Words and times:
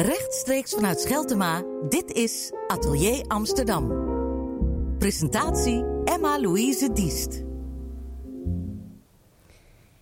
Rechtstreeks 0.00 0.72
vanuit 0.72 1.00
Scheltema, 1.00 1.62
dit 1.88 2.12
is 2.12 2.52
Atelier 2.66 3.24
Amsterdam. 3.26 3.88
Presentatie 4.98 5.84
Emma-Louise 6.04 6.92
Diest. 6.92 7.42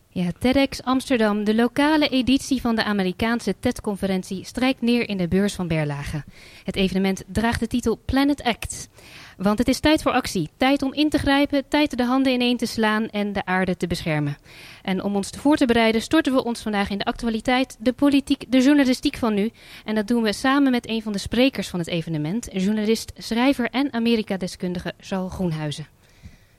Ja, 0.09 0.31
TEDx 0.39 0.83
Amsterdam, 0.83 1.45
de 1.45 1.55
lokale 1.55 2.09
editie 2.09 2.61
van 2.61 2.75
de 2.75 2.85
Amerikaanse 2.85 3.55
TED-conferentie, 3.61 4.45
strijkt 4.45 4.81
neer 4.81 5.09
in 5.09 5.17
de 5.17 5.29
beurs 5.29 5.55
van 5.55 5.69
Berlage. 5.69 6.25
Het 6.65 6.77
evenement 6.77 7.25
draagt 7.27 7.61
de 7.61 7.67
titel 7.67 8.01
Planet 8.05 8.43
Act. 8.43 8.89
Want 9.39 9.59
het 9.59 9.69
is 9.69 9.81
tijd 9.81 10.03
voor 10.03 10.13
actie. 10.13 10.49
Tijd 10.57 10.83
om 10.83 10.95
in 10.95 11.09
te 11.09 11.19
grijpen, 11.19 11.69
tijd 11.69 11.97
de 11.97 12.05
handen 12.05 12.33
ineen 12.33 12.57
te 12.57 12.67
slaan 12.67 13.09
en 13.09 13.33
de 13.33 13.45
aarde 13.45 13.77
te 13.77 13.87
beschermen. 13.87 14.37
En 14.83 15.03
om 15.03 15.17
ons 15.17 15.31
voor 15.31 15.57
te 15.57 15.67
bereiden 15.67 16.03
storten 16.03 16.35
we 16.35 16.45
ons 16.45 16.63
vandaag 16.63 16.91
in 16.91 16.99
de 16.99 17.05
actualiteit, 17.05 17.77
de 17.81 17.93
politiek, 17.93 18.45
de 18.49 18.61
journalistiek 18.61 19.17
van 19.17 19.35
nu. 19.35 19.51
En 19.85 19.95
dat 19.95 20.07
doen 20.07 20.23
we 20.23 20.33
samen 20.33 20.71
met 20.71 20.89
een 20.89 21.03
van 21.03 21.13
de 21.13 21.19
sprekers 21.19 21.69
van 21.69 21.79
het 21.79 21.89
evenement, 21.89 22.49
journalist, 22.53 23.13
schrijver 23.17 23.71
en 23.71 23.93
Amerika-deskundige 23.93 24.93
Zal 25.01 25.29
Groenhuizen. 25.29 25.87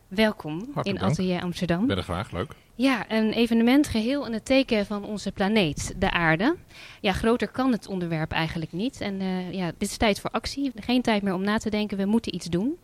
Welkom 0.07 0.69
in 0.81 0.99
Atelier 0.99 1.41
Amsterdam. 1.41 1.87
Ben 1.87 1.97
er 1.97 2.03
graag, 2.03 2.31
leuk. 2.31 2.55
Ja, 2.79 3.11
een 3.11 3.33
evenement 3.33 3.87
geheel 3.87 4.25
in 4.25 4.33
het 4.33 4.45
teken 4.45 4.85
van 4.85 5.03
onze 5.03 5.31
planeet, 5.31 5.93
de 5.97 6.11
aarde. 6.11 6.55
Ja, 7.01 7.11
groter 7.11 7.47
kan 7.47 7.71
het 7.71 7.87
onderwerp 7.87 8.31
eigenlijk 8.31 8.71
niet. 8.71 9.01
En 9.01 9.21
uh, 9.21 9.53
ja, 9.53 9.71
dit 9.77 9.89
is 9.89 9.97
tijd 9.97 10.19
voor 10.19 10.29
actie. 10.29 10.71
Geen 10.75 11.01
tijd 11.01 11.21
meer 11.21 11.33
om 11.33 11.41
na 11.41 11.57
te 11.57 11.69
denken, 11.69 11.97
we 11.97 12.05
moeten 12.05 12.35
iets 12.35 12.45
doen. 12.45 12.77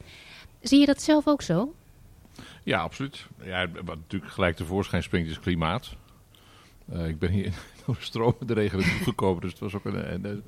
Zie 0.61 0.79
je 0.79 0.85
dat 0.85 1.01
zelf 1.01 1.27
ook 1.27 1.41
zo? 1.41 1.73
Ja, 2.63 2.79
absoluut. 2.79 3.27
Ja, 3.43 3.69
wat 3.71 3.95
natuurlijk 3.95 4.31
gelijk 4.31 4.55
tevoorschijn 4.55 5.03
springt 5.03 5.29
is 5.29 5.39
klimaat. 5.39 5.95
Uh, 6.93 7.07
ik 7.07 7.19
ben 7.19 7.31
hier 7.31 7.53
door 7.85 7.97
stroom 7.99 8.35
de 8.45 8.53
regen 8.53 8.81
gekomen, 8.83 9.41
dus 9.41 9.51
het 9.51 9.59
was 9.59 9.73
ook 9.73 9.85
een, 9.85 10.25
een, 10.25 10.43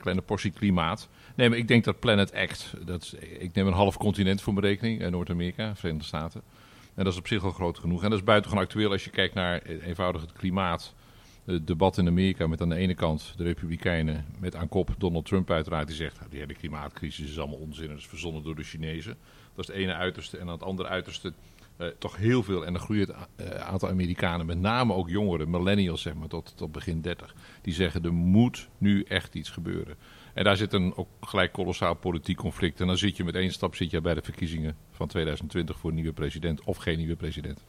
kleine 0.00 0.22
portie 0.22 0.50
klimaat. 0.50 1.08
Nee, 1.34 1.48
maar 1.48 1.58
ik 1.58 1.68
denk 1.68 1.84
dat 1.84 2.00
Planet 2.00 2.34
Act, 2.34 2.74
dat 2.84 3.14
ik 3.38 3.54
neem 3.54 3.66
een 3.66 3.72
half 3.72 3.96
continent 3.96 4.42
voor 4.42 4.54
mijn 4.54 4.66
rekening, 4.66 5.02
eh, 5.02 5.10
Noord-Amerika, 5.10 5.76
Verenigde 5.76 6.06
Staten. 6.06 6.42
En 6.94 7.04
dat 7.04 7.12
is 7.12 7.18
op 7.18 7.26
zich 7.26 7.44
al 7.44 7.50
groot 7.50 7.78
genoeg. 7.78 8.02
En 8.02 8.10
dat 8.10 8.18
is 8.18 8.24
buitengewoon 8.24 8.64
actueel 8.64 8.90
als 8.90 9.04
je 9.04 9.10
kijkt 9.10 9.34
naar 9.34 9.62
eenvoudig 9.62 10.20
het 10.20 10.32
klimaat. 10.32 10.94
Het 11.44 11.66
debat 11.66 11.98
in 11.98 12.06
Amerika 12.06 12.46
met 12.46 12.60
aan 12.60 12.68
de 12.68 12.74
ene 12.74 12.94
kant 12.94 13.34
de 13.36 13.42
Republikeinen, 13.42 14.24
met 14.38 14.56
aan 14.56 14.68
kop 14.68 14.94
Donald 14.98 15.24
Trump 15.24 15.50
uiteraard, 15.50 15.86
die 15.86 15.96
zegt 15.96 16.18
die 16.30 16.38
hele 16.38 16.54
klimaatcrisis 16.54 17.30
is 17.30 17.38
allemaal 17.38 17.58
onzin 17.58 17.90
en 17.90 17.96
is 17.96 18.06
verzonnen 18.06 18.42
door 18.42 18.56
de 18.56 18.62
Chinezen. 18.62 19.16
Dat 19.54 19.68
is 19.68 19.74
het 19.74 19.82
ene 19.82 19.94
uiterste. 19.94 20.38
En 20.38 20.46
aan 20.46 20.52
het 20.52 20.62
andere 20.62 20.88
uiterste 20.88 21.32
uh, 21.78 21.86
toch 21.98 22.16
heel 22.16 22.42
veel, 22.42 22.66
en 22.66 22.74
een 22.74 22.80
groeit 22.80 23.08
uh, 23.08 23.46
aantal 23.48 23.88
Amerikanen, 23.88 24.46
met 24.46 24.58
name 24.58 24.94
ook 24.94 25.08
jongeren, 25.08 25.50
millennials 25.50 26.02
zeg 26.02 26.14
maar, 26.14 26.28
tot, 26.28 26.52
tot 26.56 26.72
begin 26.72 27.00
30, 27.00 27.34
die 27.62 27.74
zeggen 27.74 28.04
er 28.04 28.12
moet 28.12 28.68
nu 28.78 29.02
echt 29.02 29.34
iets 29.34 29.50
gebeuren. 29.50 29.96
En 30.34 30.44
daar 30.44 30.56
zit 30.56 30.72
een 30.72 30.96
ook 30.96 31.08
gelijk 31.20 31.52
kolossaal 31.52 31.94
politiek 31.94 32.36
conflict. 32.36 32.80
En 32.80 32.86
dan 32.86 32.96
zit 32.96 33.16
je 33.16 33.24
met 33.24 33.34
één 33.34 33.52
stap 33.52 33.74
zit 33.74 33.90
je 33.90 34.00
bij 34.00 34.14
de 34.14 34.22
verkiezingen 34.22 34.76
van 34.90 35.08
2020 35.08 35.78
voor 35.78 35.90
een 35.90 35.96
nieuwe 35.96 36.12
president 36.12 36.64
of 36.64 36.76
geen 36.76 36.98
nieuwe 36.98 37.16
president. 37.16 37.64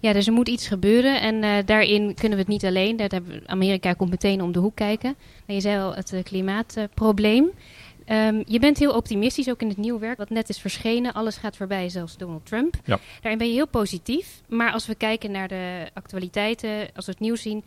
Ja, 0.00 0.12
dus 0.12 0.26
er 0.26 0.32
moet 0.32 0.48
iets 0.48 0.68
gebeuren 0.68 1.20
en 1.20 1.34
uh, 1.42 1.56
daarin 1.64 2.14
kunnen 2.14 2.38
we 2.38 2.44
het 2.44 2.52
niet 2.52 2.64
alleen. 2.64 2.96
Dat 2.96 3.10
hebben, 3.10 3.42
Amerika 3.46 3.92
komt 3.92 4.10
meteen 4.10 4.42
om 4.42 4.52
de 4.52 4.58
hoek 4.58 4.74
kijken. 4.74 5.14
Je 5.46 5.60
zei 5.60 5.80
al, 5.80 5.94
het 5.94 6.12
uh, 6.12 6.22
klimaatprobleem. 6.22 7.50
Um, 8.06 8.42
je 8.46 8.58
bent 8.58 8.78
heel 8.78 8.94
optimistisch, 8.94 9.50
ook 9.50 9.60
in 9.60 9.68
het 9.68 9.76
nieuwe 9.76 9.98
werk 9.98 10.18
wat 10.18 10.30
net 10.30 10.48
is 10.48 10.58
verschenen. 10.58 11.12
Alles 11.12 11.36
gaat 11.36 11.56
voorbij, 11.56 11.88
zelfs 11.88 12.16
Donald 12.16 12.46
Trump. 12.46 12.74
Ja. 12.84 12.98
Daarin 13.20 13.38
ben 13.38 13.48
je 13.48 13.54
heel 13.54 13.68
positief. 13.68 14.40
Maar 14.48 14.72
als 14.72 14.86
we 14.86 14.94
kijken 14.94 15.30
naar 15.30 15.48
de 15.48 15.90
actualiteiten, 15.92 16.88
als 16.94 17.06
we 17.06 17.12
het 17.12 17.20
nieuws 17.20 17.42
zien 17.42 17.64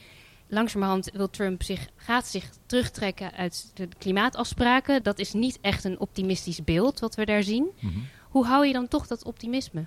langzamerhand 0.53 1.09
wil 1.13 1.29
Trump 1.29 1.63
zich, 1.63 1.87
gaat 1.95 2.27
zich 2.27 2.49
terugtrekken 2.65 3.33
uit 3.33 3.71
de 3.73 3.87
klimaatafspraken. 3.97 5.03
Dat 5.03 5.19
is 5.19 5.33
niet 5.33 5.57
echt 5.61 5.83
een 5.83 5.99
optimistisch 5.99 6.63
beeld 6.63 6.99
wat 6.99 7.15
we 7.15 7.25
daar 7.25 7.43
zien. 7.43 7.71
Mhm. 7.79 7.99
Hoe 8.29 8.45
hou 8.45 8.65
je 8.67 8.73
dan 8.73 8.87
toch 8.87 9.07
dat 9.07 9.23
optimisme? 9.23 9.85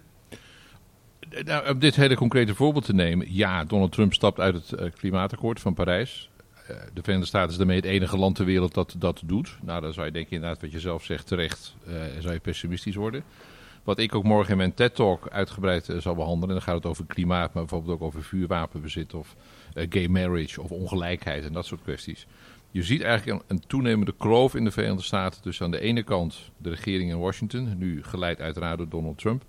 Nou, 1.45 1.69
om 1.71 1.79
dit 1.79 1.97
hele 1.97 2.17
concrete 2.17 2.55
voorbeeld 2.55 2.85
te 2.85 2.95
nemen. 2.95 3.35
Ja, 3.35 3.65
Donald 3.65 3.93
Trump 3.93 4.15
stapt 4.15 4.41
uit 4.41 4.55
het 4.55 4.81
uh, 4.81 4.91
klimaatakkoord 4.99 5.61
van 5.61 5.75
Parijs. 5.75 6.31
Uh, 6.71 6.77
de 6.95 7.03
Verenigde 7.03 7.27
Staten 7.27 7.51
is 7.51 7.57
daarmee 7.57 7.77
het 7.77 7.85
enige 7.85 8.17
land 8.17 8.37
ter 8.37 8.45
wereld 8.45 8.75
dat 8.75 8.95
dat 8.99 9.23
doet. 9.25 9.59
Nou, 9.63 9.81
dan 9.81 9.93
zou 9.93 10.07
je 10.07 10.13
denken 10.13 10.33
inderdaad 10.33 10.61
wat 10.61 10.73
je 10.73 10.81
zelf 10.81 11.05
zegt 11.05 11.27
terecht, 11.27 11.75
uh, 11.89 11.95
zou 12.19 12.33
je 12.33 12.41
pessimistisch 12.41 12.95
worden. 12.95 13.25
Wat 13.87 13.99
ik 13.99 14.15
ook 14.15 14.25
morgen 14.25 14.51
in 14.51 14.57
mijn 14.57 14.75
TED-talk 14.75 15.29
uitgebreid 15.29 15.91
zal 15.99 16.15
behandelen. 16.15 16.49
En 16.49 16.55
dan 16.55 16.63
gaat 16.63 16.75
het 16.75 16.87
over 16.87 17.05
klimaat, 17.07 17.55
maar 17.55 17.63
bijvoorbeeld 17.63 17.95
ook 17.95 18.03
over 18.03 18.23
vuurwapenbezit 18.23 19.15
of 19.15 19.37
gay 19.75 20.09
marriage 20.09 20.63
of 20.63 20.71
ongelijkheid 20.71 21.45
en 21.45 21.53
dat 21.53 21.67
soort 21.67 21.83
kwesties. 21.83 22.27
Je 22.71 22.83
ziet 22.83 23.03
eigenlijk 23.03 23.43
een, 23.47 23.63
toenemende 23.67 24.15
kloof 24.19 24.55
in 24.55 24.65
de 24.65 24.71
Verenigde 24.71 25.03
Staten 25.03 25.43
tussen 25.43 25.65
aan 25.65 25.71
de 25.71 25.81
ene 25.81 26.03
kant 26.03 26.51
de 26.57 26.71
regering 26.71 27.11
in 27.11 27.19
Washington, 27.19 27.79
nu 27.79 28.03
geleid 28.03 28.41
uiteraard 28.41 28.79
door 28.79 28.89
Donald 28.89 29.19
Trump, 29.19 29.45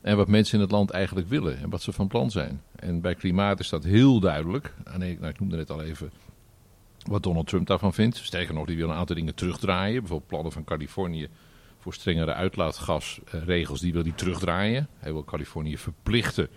en 0.00 0.16
wat 0.16 0.28
mensen 0.28 0.54
in 0.54 0.60
het 0.60 0.70
land 0.70 0.90
eigenlijk 0.90 1.28
willen 1.28 1.58
en 1.58 1.70
wat 1.70 1.82
ze 1.82 1.92
van 1.92 2.08
plan 2.08 2.30
zijn. 2.30 2.62
En 2.76 3.00
bij 3.00 3.14
klimaat 3.14 3.60
is 3.60 3.68
dat 3.68 3.84
heel 3.84 4.20
duidelijk. 4.20 4.74
nou, 4.98 5.26
ik 5.26 5.40
noemde 5.40 5.56
net 5.56 5.70
al 5.70 5.82
even 5.82 6.10
wat 7.06 7.22
Donald 7.22 7.46
Trump 7.46 7.66
daarvan 7.66 7.94
vindt. 7.94 8.16
Sterker 8.16 8.54
nog, 8.54 8.66
die 8.66 8.76
wil 8.76 8.88
een 8.88 8.96
aantal 8.96 9.16
dingen 9.16 9.34
terugdraaien. 9.34 10.00
Bijvoorbeeld 10.00 10.28
plannen 10.28 10.52
van 10.52 10.64
Californië 10.64 11.28
voor 11.84 11.94
strengere 11.94 12.34
uitlaatgasregels, 12.34 13.80
die 13.80 13.92
wil 13.92 14.02
hij 14.02 14.12
terugdraaien. 14.12 14.88
Hij 14.98 15.12
wil 15.12 15.24
Californië 15.24 15.78
verplichten 15.78 16.48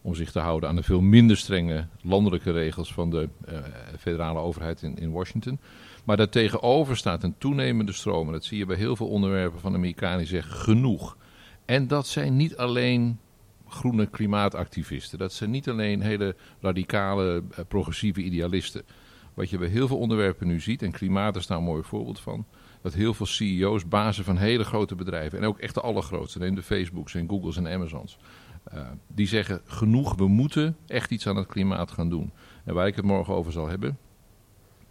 om 0.00 0.14
zich 0.14 0.30
te 0.30 0.38
houden 0.38 0.68
aan 0.68 0.76
de 0.76 0.82
veel 0.82 1.00
minder 1.00 1.36
strenge 1.36 1.86
landelijke 2.00 2.50
regels 2.50 2.92
van 2.92 3.10
de 3.10 3.28
uh, 3.48 3.58
federale 3.98 4.38
overheid 4.38 4.82
in, 4.82 4.96
in 4.96 5.12
Washington. 5.12 5.60
Maar 6.04 6.16
daartegenover 6.16 6.96
staat 6.96 7.22
een 7.22 7.34
toenemende 7.38 7.92
stroom. 7.92 8.26
En 8.26 8.32
dat 8.32 8.44
zie 8.44 8.58
je 8.58 8.66
bij 8.66 8.76
heel 8.76 8.96
veel 8.96 9.08
onderwerpen 9.08 9.60
van 9.60 9.74
Amerikanen 9.74 10.18
die 10.18 10.26
zeggen 10.26 10.52
genoeg. 10.52 11.16
En 11.64 11.86
dat 11.86 12.06
zijn 12.06 12.36
niet 12.36 12.56
alleen 12.56 13.18
groene 13.68 14.06
klimaatactivisten. 14.06 15.18
Dat 15.18 15.32
zijn 15.32 15.50
niet 15.50 15.68
alleen 15.68 16.00
hele 16.00 16.36
radicale, 16.60 17.42
uh, 17.50 17.64
progressieve 17.68 18.22
idealisten. 18.22 18.82
Wat 19.34 19.50
je 19.50 19.58
bij 19.58 19.68
heel 19.68 19.86
veel 19.86 19.98
onderwerpen 19.98 20.46
nu 20.46 20.60
ziet, 20.60 20.82
en 20.82 20.92
klimaat 20.92 21.36
is 21.36 21.46
daar 21.46 21.58
een 21.58 21.64
mooi 21.64 21.82
voorbeeld 21.82 22.20
van. 22.20 22.46
Dat 22.82 22.94
heel 22.94 23.14
veel 23.14 23.26
CEO's, 23.26 23.88
bazen 23.88 24.24
van 24.24 24.36
hele 24.36 24.64
grote 24.64 24.94
bedrijven, 24.94 25.38
en 25.38 25.44
ook 25.44 25.58
echt 25.58 25.74
de 25.74 25.80
allergrootste, 25.80 26.38
neem 26.38 26.54
de 26.54 26.62
Facebooks 26.62 27.14
en 27.14 27.28
Googles 27.28 27.56
en 27.56 27.68
Amazons. 27.68 28.18
Uh, 28.74 28.88
die 29.06 29.26
zeggen 29.26 29.60
genoeg, 29.64 30.14
we 30.14 30.28
moeten 30.28 30.76
echt 30.86 31.10
iets 31.10 31.26
aan 31.26 31.36
het 31.36 31.46
klimaat 31.46 31.90
gaan 31.90 32.08
doen. 32.08 32.32
En 32.64 32.74
waar 32.74 32.86
ik 32.86 32.96
het 32.96 33.04
morgen 33.04 33.34
over 33.34 33.52
zal 33.52 33.68
hebben, 33.68 33.98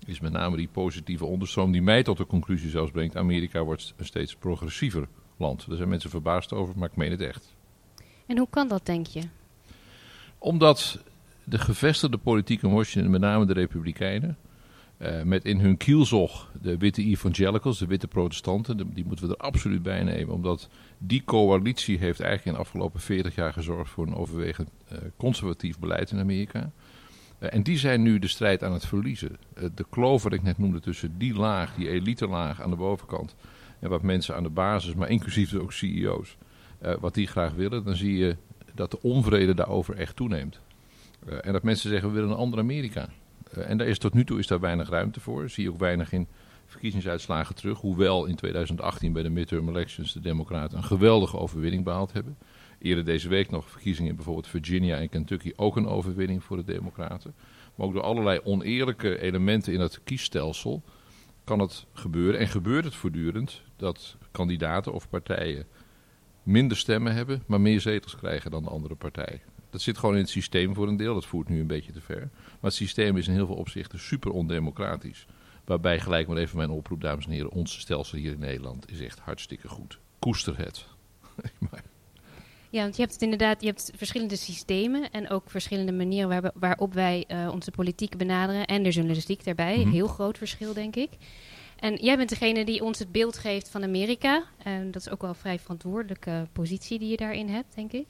is 0.06 0.20
met 0.20 0.32
name 0.32 0.58
die 0.58 0.68
positieve 0.68 1.26
onderstroom 1.26 1.72
die 1.72 1.82
mij 1.82 2.04
tot 2.04 2.18
de 2.18 2.26
conclusie 2.26 2.70
zelfs 2.70 2.92
brengt. 2.92 3.16
Amerika 3.16 3.64
wordt 3.64 3.94
een 3.98 4.06
steeds 4.06 4.36
progressiever 4.36 5.08
land. 5.38 5.68
Daar 5.68 5.78
zijn 5.78 5.90
mensen 5.90 6.10
verbaasd 6.10 6.54
over, 6.54 6.78
maar 6.78 6.90
ik 6.90 6.96
meen 6.96 7.12
het 7.12 7.22
echt. 7.22 7.56
En 8.26 8.38
hoe 8.38 8.48
kan 8.50 8.68
dat, 8.68 8.86
denk 8.86 9.08
je? 9.08 9.22
Omdat 10.38 11.04
de 11.44 11.60
gevestigde 11.60 12.18
politiek 12.18 12.62
in 12.62 12.72
Washington, 12.72 13.12
met 13.12 13.22
name 13.22 13.46
de 13.46 13.54
Republikeinen, 13.54 14.38
uh, 15.02 15.22
met 15.22 15.46
in 15.46 15.60
hun 15.60 15.78
kielzog 15.78 16.52
de 16.62 16.78
witte 16.78 17.04
evangelicals, 17.04 17.80
de 17.80 17.86
witte 17.86 18.08
protestanten, 18.08 18.94
die 18.94 19.06
moeten 19.06 19.28
we 19.28 19.34
er 19.34 19.42
absoluut 19.42 19.84
bij 19.84 20.04
nemen. 20.04 20.34
Omdat 20.34 20.70
die 20.98 21.24
coalitie 21.24 21.98
heeft 21.98 22.20
eigenlijk 22.20 22.50
in 22.50 22.54
de 22.54 22.68
afgelopen 22.68 23.00
40 23.00 23.36
jaar 23.36 23.54
gezorgd 23.54 23.92
voor 23.92 24.08
een 24.08 24.16
overwegend 24.16 24.70
uh, 24.92 24.98
conservatief 25.18 25.80
beleid 25.80 26.12
in 26.12 26.20
Amerika. 26.20 26.72
Uh, 27.40 27.54
en 27.54 27.64
die 27.64 27.78
zijn 27.78 28.02
nu 28.02 28.20
de 28.20 28.28
strijd 28.28 28.64
aan 28.64 28.74
het 28.74 28.86
verliezen. 28.86 29.38
de 29.54 29.86
kloof 29.90 30.24
wat 30.24 30.34
ik 30.34 30.44
net 30.44 30.58
noemde 30.58 30.80
tussen 30.80 31.18
die 31.18 31.34
laag, 31.34 31.76
die 31.76 31.90
elite 31.90 32.28
laag 32.28 32.62
aan 32.62 32.70
de 32.70 32.76
bovenkant, 32.76 33.36
en 33.80 33.90
wat 33.90 34.02
mensen 34.02 34.36
aan 34.36 34.44
de 34.44 34.50
basis, 34.50 34.94
maar 34.94 35.10
inclusief 35.10 35.54
ook 35.54 35.74
CEO's, 35.74 36.38
wat 37.00 37.14
die 37.14 37.28
graag 37.28 37.54
willen, 37.54 37.84
dan 37.84 37.96
zie 37.96 38.18
je 38.18 38.36
dat 38.74 38.92
de 38.92 39.02
onvrede 39.02 39.54
daarover 39.54 39.96
echt 39.96 40.16
toeneemt. 40.16 40.60
en 41.42 41.54
dat 41.54 41.64
mensen 41.64 41.90
zeggen, 41.90 42.10
we 42.10 42.16
willen 42.16 42.30
een 42.30 42.36
ander 42.36 42.60
Amerika. 42.60 43.10
Uh, 43.58 43.70
en 43.70 43.78
daar 43.78 43.88
is 43.88 43.98
tot 43.98 44.14
nu 44.14 44.24
toe 44.24 44.40
is 44.40 44.48
daar 44.48 44.60
weinig 44.60 44.90
ruimte 44.90 45.20
voor. 45.20 45.50
Zie 45.50 45.64
je 45.64 45.70
ook 45.70 45.80
weinig 45.80 46.12
in 46.12 46.28
verkiezingsuitslagen 46.66 47.56
terug. 47.56 47.80
Hoewel 47.80 48.26
in 48.26 48.36
2018 48.36 49.14
bij 49.14 49.24
de 49.24 49.30
midterm 49.30 49.70
elections 49.70 50.14
de 50.14 50.20
Democraten 50.20 50.78
een 50.78 50.84
geweldige 50.84 51.38
overwinning 51.38 51.84
behaald 51.84 52.14
hebben. 52.14 52.38
Eerder 52.80 53.06
deze 53.06 53.30
week 53.30 53.50
nog 53.50 53.70
verkiezingen 53.70 54.10
in 54.10 54.16
bijvoorbeeld 54.16 54.48
Virginia 54.48 54.98
en 54.98 55.10
Kentucky 55.10 55.52
ook 55.56 55.76
een 55.76 55.88
overwinning 55.88 56.44
voor 56.44 56.58
de 56.58 56.64
Democraten. 56.64 57.34
Maar 57.76 57.88
ook 57.88 57.94
door 57.94 58.04
allerlei 58.04 58.40
oneerlijke 58.44 59.20
elementen 59.20 59.74
in 59.74 59.80
het 59.80 60.04
kiesstelsel 60.04 60.84
kan 61.44 61.60
het 61.60 61.86
gebeuren. 61.94 62.40
En 62.40 62.48
gebeurt 62.48 62.86
het 62.86 62.96
voortdurend 62.96 63.62
dat 63.76 64.18
kandidaten 64.32 64.94
of 64.94 65.10
partijen 65.10 65.66
minder 66.44 66.78
stemmen 66.78 67.14
hebben, 67.14 67.44
maar 67.46 67.62
meer 67.62 67.82
zetels 67.82 68.16
krijgen 68.16 68.52
dan 68.52 68.64
de 68.64 68.70
andere 68.70 68.96
partij. 68.96 69.42
Dat 69.72 69.82
zit 69.82 69.98
gewoon 69.98 70.16
in 70.16 70.22
het 70.22 70.30
systeem 70.30 70.74
voor 70.74 70.88
een 70.88 70.98
deel. 70.98 71.14
Dat 71.14 71.26
voert 71.26 71.50
nu 71.50 71.60
een 71.60 71.68
beetje 71.68 71.92
te 71.92 72.02
ver. 72.02 72.30
Maar 72.32 72.58
het 72.62 72.74
systeem 72.74 73.18
is 73.18 73.28
in 73.28 73.34
heel 73.34 73.46
veel 73.46 73.56
opzichten 73.56 74.00
super 74.00 74.32
ondemocratisch. 74.32 75.26
Waarbij 75.66 76.00
gelijk 76.00 76.28
maar 76.28 76.38
even 76.38 76.58
mijn 76.58 76.70
oproep, 76.70 77.02
dames 77.02 77.26
en 77.26 77.32
heren. 77.32 77.52
Ons 77.52 77.80
stelsel 77.80 78.18
hier 78.18 78.32
in 78.32 78.40
Nederland 78.40 78.92
is 78.92 79.00
echt 79.00 79.20
hartstikke 79.20 79.68
goed. 79.68 80.00
Koester 80.20 80.58
het. 80.58 80.86
Ja, 82.72 82.82
want 82.82 82.96
je 82.96 83.02
hebt 83.02 83.14
het 83.14 83.22
inderdaad, 83.22 83.62
je 83.62 83.68
hebt 83.68 83.92
verschillende 83.96 84.36
systemen 84.36 85.12
en 85.12 85.30
ook 85.30 85.50
verschillende 85.50 85.92
manieren 85.92 86.52
waarop 86.56 86.94
wij 86.94 87.26
uh, 87.28 87.50
onze 87.54 87.72
politiek 87.72 88.18
benaderen 88.18 88.66
en 88.66 88.84
de 88.84 88.90
journalistiek 88.90 89.44
daarbij. 89.44 89.78
Mm 89.78 89.92
Heel 89.92 90.08
groot 90.08 90.38
verschil, 90.38 90.74
denk 90.74 90.96
ik. 90.96 91.10
En 91.80 91.96
jij 91.96 92.18
bent 92.18 92.30
degene 92.30 92.66
die 92.66 92.84
ons 92.84 93.00
het 93.00 93.12
beeld 93.12 93.38
geeft 93.38 93.70
van 93.70 93.84
Amerika. 93.84 94.44
En 94.58 94.92
dat 94.92 95.02
is 95.02 95.10
ook 95.10 95.22
wel 95.22 95.30
een 95.30 95.36
vrij 95.36 95.60
verantwoordelijke 95.60 96.48
positie 96.52 97.00
die 97.00 97.10
je 97.10 97.18
daarin 97.18 97.50
hebt, 97.50 97.76
denk 97.76 97.92
ik. 97.92 98.08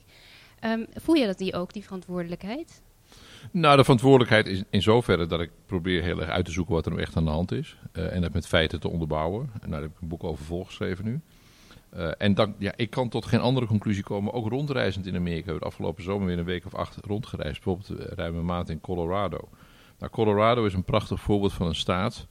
Um, 0.64 0.86
voel 0.94 1.14
je 1.14 1.26
dat 1.26 1.38
die 1.38 1.54
ook, 1.54 1.72
die 1.72 1.84
verantwoordelijkheid? 1.84 2.82
Nou, 3.50 3.76
de 3.76 3.82
verantwoordelijkheid 3.82 4.46
is 4.46 4.62
in 4.70 4.82
zoverre 4.82 5.26
dat 5.26 5.40
ik 5.40 5.50
probeer 5.66 6.02
heel 6.02 6.20
erg 6.20 6.30
uit 6.30 6.44
te 6.44 6.50
zoeken 6.50 6.74
wat 6.74 6.84
er 6.84 6.90
nou 6.90 7.02
echt 7.02 7.16
aan 7.16 7.24
de 7.24 7.30
hand 7.30 7.52
is. 7.52 7.76
Uh, 7.92 8.14
en 8.14 8.20
dat 8.20 8.32
met 8.32 8.46
feiten 8.46 8.80
te 8.80 8.88
onderbouwen. 8.88 9.50
En 9.60 9.70
daar 9.70 9.80
heb 9.80 9.90
ik 9.90 10.00
een 10.00 10.08
boek 10.08 10.24
over 10.24 10.44
volgeschreven 10.44 11.04
nu. 11.04 11.20
Uh, 11.96 12.10
en 12.18 12.34
dan, 12.34 12.54
ja, 12.58 12.72
ik 12.76 12.90
kan 12.90 13.08
tot 13.08 13.26
geen 13.26 13.40
andere 13.40 13.66
conclusie 13.66 14.02
komen. 14.02 14.32
Ook 14.32 14.48
rondreizend 14.48 15.06
in 15.06 15.16
Amerika. 15.16 15.44
We 15.44 15.50
hebben 15.50 15.68
afgelopen 15.68 16.02
zomer 16.02 16.26
weer 16.26 16.38
een 16.38 16.44
week 16.44 16.66
of 16.66 16.74
acht 16.74 16.96
rondgereisd. 17.04 17.64
Bijvoorbeeld 17.64 18.00
uh, 18.00 18.06
ruime 18.16 18.42
maand 18.42 18.68
in 18.68 18.80
Colorado. 18.80 19.48
Nou, 19.98 20.12
Colorado 20.12 20.64
is 20.64 20.74
een 20.74 20.84
prachtig 20.84 21.20
voorbeeld 21.20 21.52
van 21.52 21.66
een 21.66 21.74
staat 21.74 22.26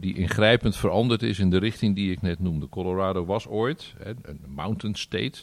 die 0.00 0.14
ingrijpend 0.14 0.76
veranderd 0.76 1.22
is 1.22 1.38
in 1.38 1.50
de 1.50 1.58
richting 1.58 1.94
die 1.94 2.12
ik 2.12 2.22
net 2.22 2.38
noemde. 2.38 2.68
Colorado 2.68 3.24
was 3.24 3.46
ooit 3.46 3.94
hè, 3.98 4.12
een 4.22 4.40
mountain 4.46 4.94
state, 4.94 5.38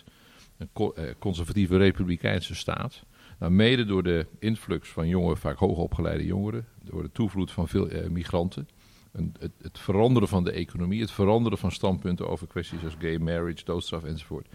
een 0.58 0.70
co 0.74 0.94
conservatieve 1.20 1.78
republikeinse 1.78 2.56
staat. 2.56 3.04
Nou, 3.40 3.52
mede 3.52 3.86
door 3.86 4.04
de 4.04 4.26
influx 4.40 4.90
van 4.90 5.08
jonge, 5.08 5.36
vaak 5.36 5.58
hoogopgeleide 5.58 6.26
jongeren, 6.26 6.66
door 6.84 7.04
de 7.04 7.12
toevloed 7.12 7.52
van 7.52 7.68
veel 7.68 7.90
migranten 8.10 8.68
het, 9.16 9.52
het, 9.62 9.80
veranderen 9.80 10.30
van 10.30 10.44
de 10.44 10.52
economie, 10.52 11.02
het 11.02 11.12
veranderen 11.12 11.58
van 11.58 11.72
standpunten 11.72 12.30
over 12.30 12.48
kwesties 12.48 12.84
als 12.84 12.96
gay 13.00 13.18
marriage, 13.18 13.66
doodstraf 13.66 14.04
enzovoort, 14.04 14.48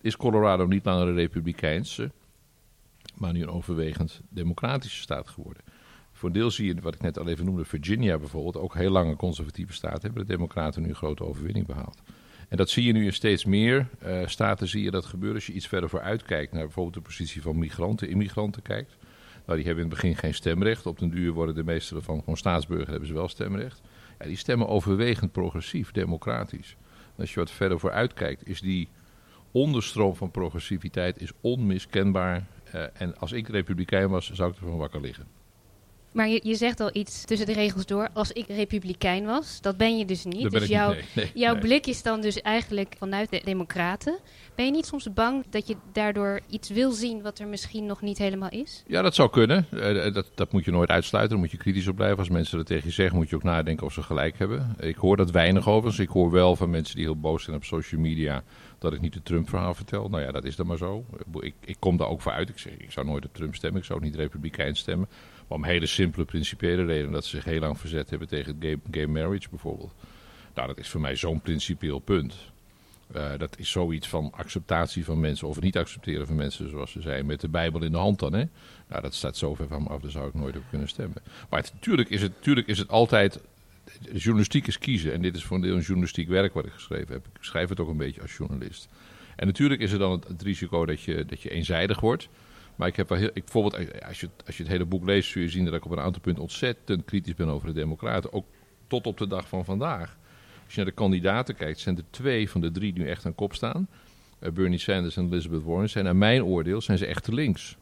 is 0.00 0.16
Colorado 0.16 0.66
niet 0.66 0.84
langer 0.84 1.08
een 1.08 1.14
republikeinse, 1.14 2.10
maar 3.14 3.32
nu 3.32 3.42
een 3.42 3.50
overwegend 3.50 4.20
democratische 4.28 5.00
staat 5.00 5.28
geworden. 5.28 5.62
Voor 6.12 6.28
een 6.28 6.34
deel 6.34 6.50
zie 6.50 6.66
je, 6.66 6.80
wat 6.80 6.94
ik 6.94 7.00
net 7.00 7.18
al 7.18 7.28
even 7.28 7.44
noemde, 7.44 7.64
Virginia 7.64 8.18
bijvoorbeeld, 8.18 8.56
ook 8.56 8.74
heel 8.74 8.90
lang 8.90 9.10
een 9.10 9.16
conservatieve 9.16 9.72
staat, 9.72 10.02
hebben 10.02 10.26
de 10.26 10.32
democraten 10.32 10.82
nu 10.82 10.88
een 10.88 10.94
grote 10.94 11.24
overwinning 11.24 11.66
behaald. 11.66 12.02
En 12.48 12.56
dat 12.56 12.70
zie 12.70 12.84
je 12.84 12.92
nu 12.92 13.04
in 13.04 13.12
steeds 13.12 13.44
meer 13.44 13.88
uh, 14.06 14.26
staten, 14.26 14.68
zie 14.68 14.82
je 14.82 14.90
dat 14.90 15.04
gebeuren 15.04 15.36
als 15.36 15.46
je 15.46 15.52
iets 15.52 15.66
verder 15.66 15.88
vooruit 15.88 16.22
kijkt, 16.22 16.52
naar 16.52 16.62
bijvoorbeeld 16.62 16.94
de 16.94 17.00
positie 17.00 17.42
van 17.42 17.58
migranten, 17.58 18.08
immigranten 18.08 18.62
kijkt. 18.62 18.96
Nou, 19.46 19.58
die 19.58 19.66
hebben 19.66 19.84
in 19.84 19.90
het 19.90 20.00
begin 20.00 20.16
geen 20.16 20.34
stemrecht. 20.34 20.86
Op 20.86 20.98
den 20.98 21.10
duur 21.10 21.32
worden 21.32 21.54
de 21.54 21.64
meeste 21.64 21.94
ervan 21.94 22.18
gewoon 22.18 22.36
staatsburger, 22.36 22.88
hebben 22.88 23.08
ze 23.08 23.14
wel 23.14 23.28
stemrecht. 23.28 23.80
Ja, 24.18 24.26
die 24.26 24.36
stemmen 24.36 24.68
overwegend 24.68 25.32
progressief, 25.32 25.92
democratisch. 25.92 26.76
Als 27.16 27.34
je 27.34 27.40
wat 27.40 27.50
verder 27.50 27.78
vooruit 27.78 28.14
kijkt, 28.14 28.48
is 28.48 28.60
die 28.60 28.88
onderstroom 29.52 30.16
van 30.16 30.30
progressiviteit 30.30 31.20
is 31.20 31.32
onmiskenbaar. 31.40 32.46
Uh, 32.74 32.82
en 32.92 33.18
als 33.18 33.32
ik 33.32 33.48
republikein 33.48 34.08
was, 34.08 34.30
zou 34.32 34.50
ik 34.50 34.56
ervan 34.56 34.76
wakker 34.76 35.00
liggen. 35.00 35.37
Maar 36.12 36.28
je, 36.28 36.40
je, 36.42 36.54
zegt 36.54 36.80
al 36.80 36.90
iets 36.92 37.24
tussen 37.24 37.46
de 37.46 37.52
regels 37.52 37.86
door. 37.86 38.08
Als 38.12 38.32
ik 38.32 38.46
republikein 38.46 39.24
was, 39.24 39.60
dat 39.60 39.76
ben 39.76 39.98
je 39.98 40.04
dus 40.04 40.24
niet. 40.24 40.50
dus 40.50 40.66
jouw, 40.66 40.94
niet, 40.94 41.04
nee, 41.14 41.30
jouw 41.34 41.52
nee. 41.52 41.62
blik 41.62 41.86
is 41.86 42.02
dan 42.02 42.20
dus 42.20 42.40
eigenlijk 42.40 42.94
vanuit 42.98 43.30
de 43.30 43.40
democraten. 43.44 44.18
Ben 44.54 44.64
je 44.64 44.70
niet 44.70 44.86
soms 44.86 45.12
bang 45.12 45.44
dat 45.50 45.66
je 45.66 45.76
daardoor 45.92 46.40
iets 46.50 46.70
wil 46.70 46.90
zien 46.90 47.22
wat 47.22 47.38
er 47.38 47.46
misschien 47.46 47.86
nog 47.86 48.00
niet 48.02 48.18
helemaal 48.18 48.50
is? 48.50 48.82
Ja, 48.86 49.02
dat 49.02 49.14
zou 49.14 49.30
kunnen. 49.30 49.66
Uh, 49.70 50.14
dat, 50.14 50.26
dat 50.34 50.52
moet 50.52 50.64
je 50.64 50.70
nooit 50.70 50.88
uitsluiten. 50.88 51.32
Daar 51.32 51.44
moet 51.44 51.52
je 51.54 51.62
kritisch 51.62 51.88
op 51.88 51.96
blijven. 51.96 52.18
Als 52.18 52.28
mensen 52.28 52.56
dat 52.56 52.66
tegen 52.66 52.86
je 52.86 52.94
zeggen, 52.94 53.16
moet 53.16 53.28
je 53.30 53.36
ook 53.36 53.42
nadenken 53.42 53.86
of 53.86 53.92
ze 53.92 54.02
gelijk 54.02 54.38
hebben. 54.38 54.76
Ik 54.78 54.96
hoor 54.96 55.16
dat 55.16 55.30
weinig 55.30 55.68
overigens. 55.68 55.98
Ik 55.98 56.08
hoor 56.08 56.30
wel 56.30 56.56
van 56.56 56.70
mensen 56.70 56.96
die 56.96 57.04
heel 57.04 57.20
boos 57.20 57.44
zijn 57.44 57.56
op 57.56 57.64
social 57.64 58.00
media 58.00 58.42
dat 58.78 58.92
ik 58.92 59.00
niet 59.00 59.14
het 59.14 59.24
Trump-verhaal 59.24 59.74
vertel. 59.74 60.08
Nou 60.08 60.22
ja, 60.22 60.32
dat 60.32 60.44
is 60.44 60.56
dan 60.56 60.66
maar 60.66 60.76
zo. 60.76 61.04
Ik, 61.40 61.54
ik 61.60 61.76
kom 61.78 61.96
daar 61.96 62.08
ook 62.08 62.20
voor 62.20 62.32
uit. 62.32 62.48
Ik 62.48 62.58
zeg, 62.58 62.72
ik 62.72 62.92
zou 62.92 63.06
nooit 63.06 63.24
op 63.24 63.34
Trump 63.34 63.54
stemmen. 63.54 63.80
Ik 63.80 63.86
zou 63.86 63.98
ook 63.98 64.04
niet 64.04 64.14
republikein 64.14 64.76
stemmen. 64.76 65.08
Maar 65.48 65.58
om 65.58 65.64
hele 65.64 65.86
simpele 65.86 66.24
principiële 66.24 66.84
redenen. 66.84 67.12
Dat 67.12 67.24
ze 67.24 67.36
zich 67.36 67.44
heel 67.44 67.60
lang 67.60 67.78
verzet 67.78 68.10
hebben 68.10 68.28
tegen 68.28 68.56
gay, 68.60 68.80
gay 68.90 69.06
marriage 69.06 69.48
bijvoorbeeld. 69.48 69.94
Nou, 70.54 70.68
dat 70.68 70.78
is 70.78 70.88
voor 70.88 71.00
mij 71.00 71.16
zo'n 71.16 71.40
principieel 71.40 71.98
punt. 71.98 72.34
Uh, 73.16 73.30
dat 73.38 73.58
is 73.58 73.70
zoiets 73.70 74.08
van 74.08 74.32
acceptatie 74.36 75.04
van 75.04 75.20
mensen 75.20 75.48
of 75.48 75.60
niet 75.60 75.76
accepteren 75.76 76.26
van 76.26 76.36
mensen 76.36 76.70
zoals 76.70 76.90
ze 76.90 77.00
zijn. 77.00 77.26
Met 77.26 77.40
de 77.40 77.48
Bijbel 77.48 77.82
in 77.82 77.92
de 77.92 77.98
hand 77.98 78.18
dan. 78.18 78.32
Hè? 78.32 78.44
Nou, 78.88 79.02
dat 79.02 79.14
staat 79.14 79.36
zo 79.36 79.54
ver 79.54 79.68
van 79.68 79.82
me 79.82 79.88
af, 79.88 80.00
daar 80.00 80.10
zou 80.10 80.28
ik 80.28 80.34
nooit 80.34 80.56
op 80.56 80.62
kunnen 80.70 80.88
stemmen. 80.88 81.22
Maar 81.50 81.68
natuurlijk, 81.72 82.08
is 82.08 82.22
het, 82.22 82.32
natuurlijk 82.36 82.66
is 82.66 82.78
het 82.78 82.88
altijd. 82.88 83.40
De 84.00 84.18
journalistiek 84.18 84.66
is 84.66 84.78
kiezen. 84.78 85.12
En 85.12 85.22
dit 85.22 85.36
is 85.36 85.44
voor 85.44 85.56
een 85.56 85.62
deel 85.62 85.74
een 85.74 85.80
journalistiek 85.80 86.28
werk 86.28 86.54
wat 86.54 86.64
ik 86.64 86.72
geschreven 86.72 87.12
heb. 87.12 87.26
Ik 87.26 87.44
schrijf 87.44 87.68
het 87.68 87.80
ook 87.80 87.88
een 87.88 87.96
beetje 87.96 88.20
als 88.20 88.36
journalist. 88.36 88.88
En 89.36 89.46
natuurlijk 89.46 89.80
is 89.80 89.92
er 89.92 89.98
dan 89.98 90.22
het, 90.28 90.42
risico 90.42 90.86
dat 90.86 91.00
je, 91.00 91.24
dat 91.24 91.42
je 91.42 91.50
eenzijdig 91.50 92.00
wordt. 92.00 92.28
Maar 92.76 92.88
ik 92.88 92.96
heb 92.96 93.08
wel 93.08 93.18
heel. 93.18 93.30
Ik, 93.32 93.44
bijvoorbeeld, 93.44 94.02
als 94.02 94.20
je, 94.20 94.28
als 94.46 94.56
je 94.56 94.62
het 94.62 94.72
hele 94.72 94.84
boek 94.84 95.04
leest, 95.04 95.30
zul 95.30 95.42
je 95.42 95.48
zien 95.48 95.64
dat 95.64 95.74
ik 95.74 95.84
op 95.84 95.90
een 95.90 96.00
aantal 96.00 96.20
punten 96.20 96.42
ontzettend 96.42 97.04
kritisch 97.04 97.34
ben 97.34 97.48
over 97.48 97.66
de 97.66 97.74
Democraten. 97.74 98.32
Ook 98.32 98.46
tot 98.86 99.06
op 99.06 99.18
de 99.18 99.26
dag 99.26 99.48
van 99.48 99.64
vandaag. 99.64 100.16
Als 100.64 100.74
je 100.74 100.76
naar 100.76 100.90
de 100.90 100.96
kandidaten 100.96 101.54
kijkt, 101.54 101.78
zijn 101.78 101.96
er 101.96 102.04
twee 102.10 102.50
van 102.50 102.60
de 102.60 102.70
drie 102.70 102.92
nu 102.92 103.08
echt 103.08 103.26
aan 103.26 103.34
kop 103.34 103.54
staan. 103.54 103.88
Uh, 104.40 104.50
Bernie 104.50 104.78
Sanders 104.78 105.16
en 105.16 105.26
Elizabeth 105.26 105.62
Warren 105.62 105.90
zijn, 105.90 106.04
naar 106.04 106.16
mijn 106.16 106.42
oordeel, 106.42 106.80
zijn 106.80 106.98
ze 106.98 107.06
echt 107.06 107.28
links. 107.28 107.76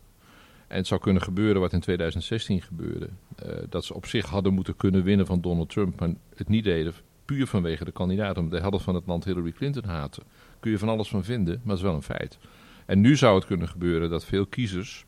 En 0.66 0.76
het 0.76 0.86
zou 0.86 1.00
kunnen 1.00 1.22
gebeuren 1.22 1.60
wat 1.60 1.72
in 1.72 1.80
2016 1.80 2.62
gebeurde. 2.62 3.08
Uh, 3.46 3.52
dat 3.68 3.84
ze 3.84 3.94
op 3.94 4.06
zich 4.06 4.26
hadden 4.26 4.54
moeten 4.54 4.76
kunnen 4.76 5.02
winnen 5.02 5.26
van 5.26 5.40
Donald 5.40 5.68
Trump, 5.68 6.00
maar 6.00 6.10
het 6.34 6.48
niet 6.48 6.64
deden. 6.64 6.94
Puur 7.24 7.46
vanwege 7.46 7.84
de 7.84 7.92
kandidaat, 7.92 8.38
omdat 8.38 8.52
de 8.60 8.68
helft 8.68 8.84
van 8.84 8.94
het 8.94 9.06
land 9.06 9.24
Hillary 9.24 9.52
Clinton 9.52 9.84
haatte. 9.84 10.22
Kun 10.60 10.70
je 10.70 10.78
van 10.78 10.88
alles 10.88 11.08
van 11.08 11.24
vinden, 11.24 11.60
maar 11.62 11.68
het 11.74 11.76
is 11.76 11.82
wel 11.82 11.94
een 11.94 12.02
feit. 12.02 12.38
En 12.86 13.00
nu 13.00 13.16
zou 13.16 13.34
het 13.34 13.46
kunnen 13.46 13.68
gebeuren 13.68 14.10
dat 14.10 14.24
veel 14.24 14.46
kiezers, 14.46 15.04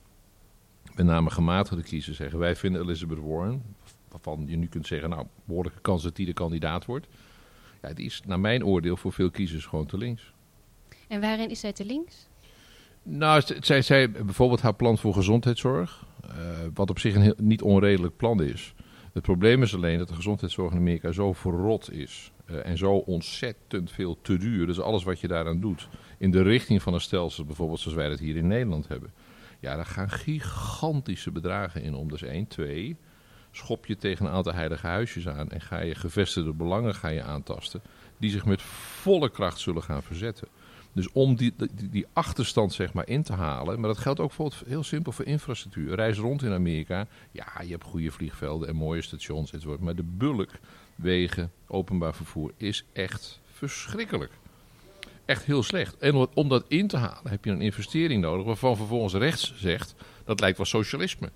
met 0.94 1.06
name 1.06 1.30
gematigde 1.30 1.82
kiezers, 1.82 2.16
zeggen: 2.16 2.38
Wij 2.38 2.56
vinden 2.56 2.82
Elizabeth 2.82 3.18
Warren, 3.18 3.62
waarvan 4.08 4.44
je 4.46 4.56
nu 4.56 4.66
kunt 4.66 4.86
zeggen: 4.86 5.10
Nou, 5.10 5.26
behoorlijke 5.44 5.80
kans 5.80 6.02
dat 6.02 6.16
die 6.16 6.26
de 6.26 6.32
kandidaat 6.32 6.84
wordt. 6.84 7.06
Ja, 7.82 7.92
die 7.92 8.06
is 8.06 8.22
naar 8.26 8.40
mijn 8.40 8.64
oordeel 8.64 8.96
voor 8.96 9.12
veel 9.12 9.30
kiezers 9.30 9.66
gewoon 9.66 9.86
te 9.86 9.98
links. 9.98 10.32
En 11.08 11.20
waarin 11.20 11.50
is 11.50 11.60
zij 11.60 11.72
te 11.72 11.84
links? 11.84 12.27
Nou, 13.02 13.42
zij, 13.60 13.82
zij 13.82 14.10
bijvoorbeeld 14.10 14.60
haar 14.60 14.74
plan 14.74 14.98
voor 14.98 15.14
gezondheidszorg, 15.14 16.06
uh, 16.24 16.30
wat 16.74 16.90
op 16.90 16.98
zich 16.98 17.14
een 17.14 17.22
heel, 17.22 17.34
niet 17.36 17.62
onredelijk 17.62 18.16
plan 18.16 18.42
is. 18.42 18.74
Het 19.12 19.22
probleem 19.22 19.62
is 19.62 19.74
alleen 19.74 19.98
dat 19.98 20.08
de 20.08 20.14
gezondheidszorg 20.14 20.72
in 20.72 20.78
Amerika 20.78 21.12
zo 21.12 21.32
verrot 21.32 21.92
is. 21.92 22.32
Uh, 22.50 22.66
en 22.66 22.78
zo 22.78 22.92
ontzettend 22.92 23.92
veel 23.92 24.18
te 24.22 24.36
duur. 24.36 24.66
Dus 24.66 24.80
alles 24.80 25.04
wat 25.04 25.20
je 25.20 25.28
daaraan 25.28 25.60
doet, 25.60 25.88
in 26.18 26.30
de 26.30 26.42
richting 26.42 26.82
van 26.82 26.94
een 26.94 27.00
stelsel, 27.00 27.44
bijvoorbeeld 27.44 27.80
zoals 27.80 27.96
wij 27.96 28.08
dat 28.08 28.18
hier 28.18 28.36
in 28.36 28.46
Nederland 28.46 28.88
hebben. 28.88 29.12
Ja, 29.60 29.76
daar 29.76 29.86
gaan 29.86 30.10
gigantische 30.10 31.30
bedragen 31.30 31.82
in 31.82 31.94
om. 31.94 32.08
Dus 32.08 32.22
één, 32.22 32.46
twee. 32.46 32.96
Schop 33.50 33.86
je 33.86 33.96
tegen 33.96 34.26
een 34.26 34.32
aantal 34.32 34.52
heilige 34.52 34.86
huisjes 34.86 35.28
aan 35.28 35.50
en 35.50 35.60
ga 35.60 35.80
je 35.80 35.94
gevestigde 35.94 36.52
belangen 36.52 36.94
ga 36.94 37.08
je 37.08 37.22
aantasten. 37.22 37.82
Die 38.18 38.30
zich 38.30 38.44
met 38.44 38.62
volle 38.62 39.30
kracht 39.30 39.60
zullen 39.60 39.82
gaan 39.82 40.02
verzetten. 40.02 40.48
Dus 40.98 41.12
om 41.12 41.36
die, 41.36 41.54
die, 41.56 41.88
die, 41.90 42.06
achterstand 42.12 42.72
zeg 42.72 42.92
maar 42.92 43.08
in 43.08 43.22
te 43.22 43.32
halen. 43.32 43.80
Maar 43.80 43.88
dat 43.88 43.98
geldt 43.98 44.20
ook 44.20 44.26
bijvoorbeeld 44.26 44.62
heel 44.66 44.82
simpel 44.82 45.12
voor 45.12 45.24
infrastructuur. 45.24 45.94
Reis 45.94 46.18
rond 46.18 46.42
in 46.42 46.52
Amerika. 46.52 47.06
Ja, 47.30 47.46
je 47.62 47.70
hebt 47.70 47.84
goede 47.84 48.10
vliegvelden 48.10 48.68
en 48.68 48.76
mooie 48.76 49.02
stations 49.02 49.52
enzovoort. 49.52 49.80
Maar 49.80 49.94
de 49.94 50.02
bulk 50.02 50.50
wegen, 50.94 51.52
openbaar 51.66 52.14
vervoer 52.14 52.52
is 52.56 52.84
echt 52.92 53.40
verschrikkelijk. 53.52 54.32
Echt 55.24 55.44
heel 55.44 55.62
slecht. 55.62 55.98
En 55.98 56.28
om 56.34 56.48
dat 56.48 56.64
in 56.68 56.86
te 56.86 56.96
halen 56.96 57.30
heb 57.30 57.44
je 57.44 57.50
een 57.50 57.60
investering 57.60 58.22
nodig 58.22 58.46
waarvan 58.46 58.76
vervolgens 58.76 59.14
rechts 59.14 59.54
zegt 59.56 59.94
dat 60.24 60.40
lijkt 60.40 60.56
wel 60.56 60.66
socialisme. 60.66 61.30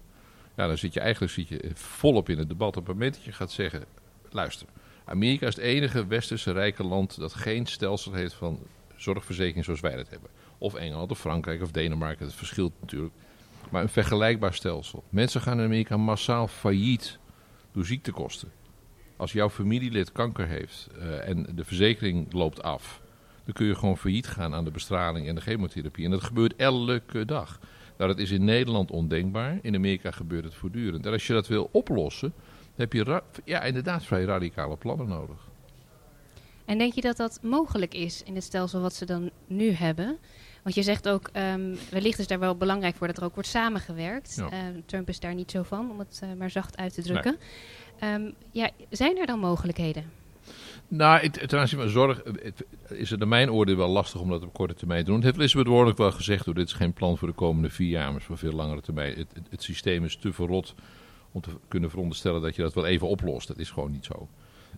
Ja, 0.57 0.67
dan 0.67 0.79
zit 0.79 0.95
je 0.95 1.01
eigenlijk 1.01 1.33
zit 1.33 1.49
je 1.49 1.71
volop 1.75 2.29
in 2.29 2.39
het 2.39 2.49
debat 2.49 2.77
op 2.77 2.87
het 2.87 2.95
moment 2.95 3.15
dat 3.15 3.25
je 3.25 3.33
gaat 3.33 3.51
zeggen, 3.51 3.85
luister, 4.31 4.67
Amerika 5.05 5.47
is 5.47 5.55
het 5.55 5.65
enige 5.65 6.07
westerse 6.07 6.53
rijke 6.53 6.85
land 6.85 7.19
dat 7.19 7.35
geen 7.35 7.67
stelsel 7.67 8.13
heeft 8.13 8.35
van 8.35 8.59
zorgverzekering 9.03 9.65
zoals 9.65 9.81
wij 9.81 9.97
dat 9.97 10.09
hebben. 10.09 10.31
Of 10.59 10.75
Engeland 10.75 11.11
of 11.11 11.19
Frankrijk 11.19 11.63
of 11.63 11.71
Denemarken, 11.71 12.25
dat 12.27 12.35
verschilt 12.35 12.73
natuurlijk. 12.81 13.15
Maar 13.71 13.83
een 13.83 13.89
vergelijkbaar 13.89 14.55
stelsel. 14.55 15.05
Mensen 15.09 15.41
gaan 15.41 15.59
in 15.59 15.65
Amerika 15.65 15.97
massaal 15.97 16.49
failliet 16.49 17.19
door 17.73 17.85
ziektekosten. 17.85 18.53
Als 19.17 19.33
jouw 19.33 19.51
familielid 19.51 20.13
kanker 20.13 20.47
heeft 20.47 20.89
uh, 20.99 21.29
en 21.29 21.47
de 21.55 21.65
verzekering 21.65 22.33
loopt 22.33 22.63
af, 22.63 23.01
dan 23.45 23.55
kun 23.55 23.67
je 23.67 23.75
gewoon 23.75 23.99
failliet 23.99 24.27
gaan 24.27 24.55
aan 24.55 24.65
de 24.65 24.71
bestraling 24.71 25.29
en 25.29 25.35
de 25.35 25.41
chemotherapie. 25.41 26.05
En 26.05 26.11
dat 26.11 26.23
gebeurt 26.23 26.57
elke 26.57 27.25
dag. 27.25 27.59
Nou, 27.97 28.11
dat 28.11 28.19
is 28.19 28.31
in 28.31 28.45
Nederland 28.45 28.91
ondenkbaar. 28.91 29.59
In 29.63 29.75
Amerika 29.75 30.11
gebeurt 30.11 30.45
het 30.45 30.55
voortdurend. 30.55 31.07
En 31.07 31.13
als 31.13 31.27
je 31.27 31.33
dat 31.33 31.47
wil 31.47 31.69
oplossen, 31.73 32.33
heb 32.75 32.93
je 32.93 33.23
ja, 33.45 33.63
inderdaad 33.63 34.05
vrij 34.05 34.25
radicale 34.25 34.77
plannen 34.77 35.09
nodig. 35.09 35.51
En 36.65 36.79
denk 36.79 36.93
je 36.93 37.01
dat 37.01 37.17
dat 37.17 37.39
mogelijk 37.43 37.95
is 37.95 38.23
in 38.23 38.35
het 38.35 38.45
stelsel 38.45 38.81
wat 38.81 38.95
ze 38.95 39.05
dan 39.05 39.31
nu 39.47 39.71
hebben? 39.71 40.19
Want 40.63 40.75
je 40.75 40.83
zegt 40.83 41.09
ook, 41.09 41.31
um, 41.37 41.79
wellicht 41.91 42.19
is 42.19 42.27
daar 42.27 42.39
wel 42.39 42.57
belangrijk 42.57 42.95
voor 42.95 43.07
dat 43.07 43.17
er 43.17 43.25
ook 43.25 43.35
wordt 43.35 43.49
samengewerkt. 43.49 44.35
Ja. 44.37 44.53
Uh, 44.53 44.59
Trump 44.87 45.09
is 45.09 45.21
daar 45.21 45.35
niet 45.35 45.51
zo 45.51 45.63
van, 45.63 45.91
om 45.91 45.99
het 45.99 46.21
uh, 46.25 46.31
maar 46.39 46.51
zacht 46.51 46.77
uit 46.77 46.95
te 46.95 47.03
drukken. 47.03 47.37
Nee. 48.01 48.15
Um, 48.15 48.35
ja, 48.51 48.71
zijn 48.91 49.19
er 49.19 49.27
dan 49.27 49.39
mogelijkheden? 49.39 50.05
Nou, 50.89 51.21
het, 51.21 51.49
ten 51.49 51.59
aanzien 51.59 51.79
van 51.79 51.89
zorg 51.89 52.23
het, 52.25 52.65
is 52.89 53.11
het 53.11 53.19
naar 53.19 53.29
mijn 53.29 53.51
oordeel 53.51 53.77
wel 53.77 53.89
lastig 53.89 54.21
om 54.21 54.31
dat 54.31 54.43
op 54.43 54.53
korte 54.53 54.75
termijn 54.75 55.01
te 55.01 55.07
doen. 55.07 55.15
Het 55.15 55.25
heeft 55.25 55.37
Elizabeth 55.37 55.67
Warren 55.67 55.97
wel 55.97 56.13
gezegd, 56.13 56.45
hoor, 56.45 56.55
dit 56.55 56.67
is 56.67 56.73
geen 56.73 56.93
plan 56.93 57.19
voor 57.19 57.29
de 57.29 57.35
komende 57.35 57.71
vier 57.71 57.89
jaar, 57.89 58.13
maar 58.13 58.23
voor 58.23 58.39
veel 58.39 58.53
langere 58.53 58.81
termijn. 58.81 59.17
Het, 59.17 59.29
het, 59.51 59.63
systeem 59.63 60.05
is 60.05 60.17
te 60.17 60.33
verrot 60.33 60.75
om 61.33 61.41
te 61.41 61.51
kunnen 61.69 61.91
veronderstellen 61.91 62.43
dat 62.43 62.57
je 62.57 62.63
dat 62.63 62.75
wel 62.75 62.87
even 62.87 63.09
oplost. 63.09 63.49
Dat 63.49 63.59
is 63.59 63.71
gewoon 63.71 63.91
niet 63.91 64.05
zo. 64.05 64.29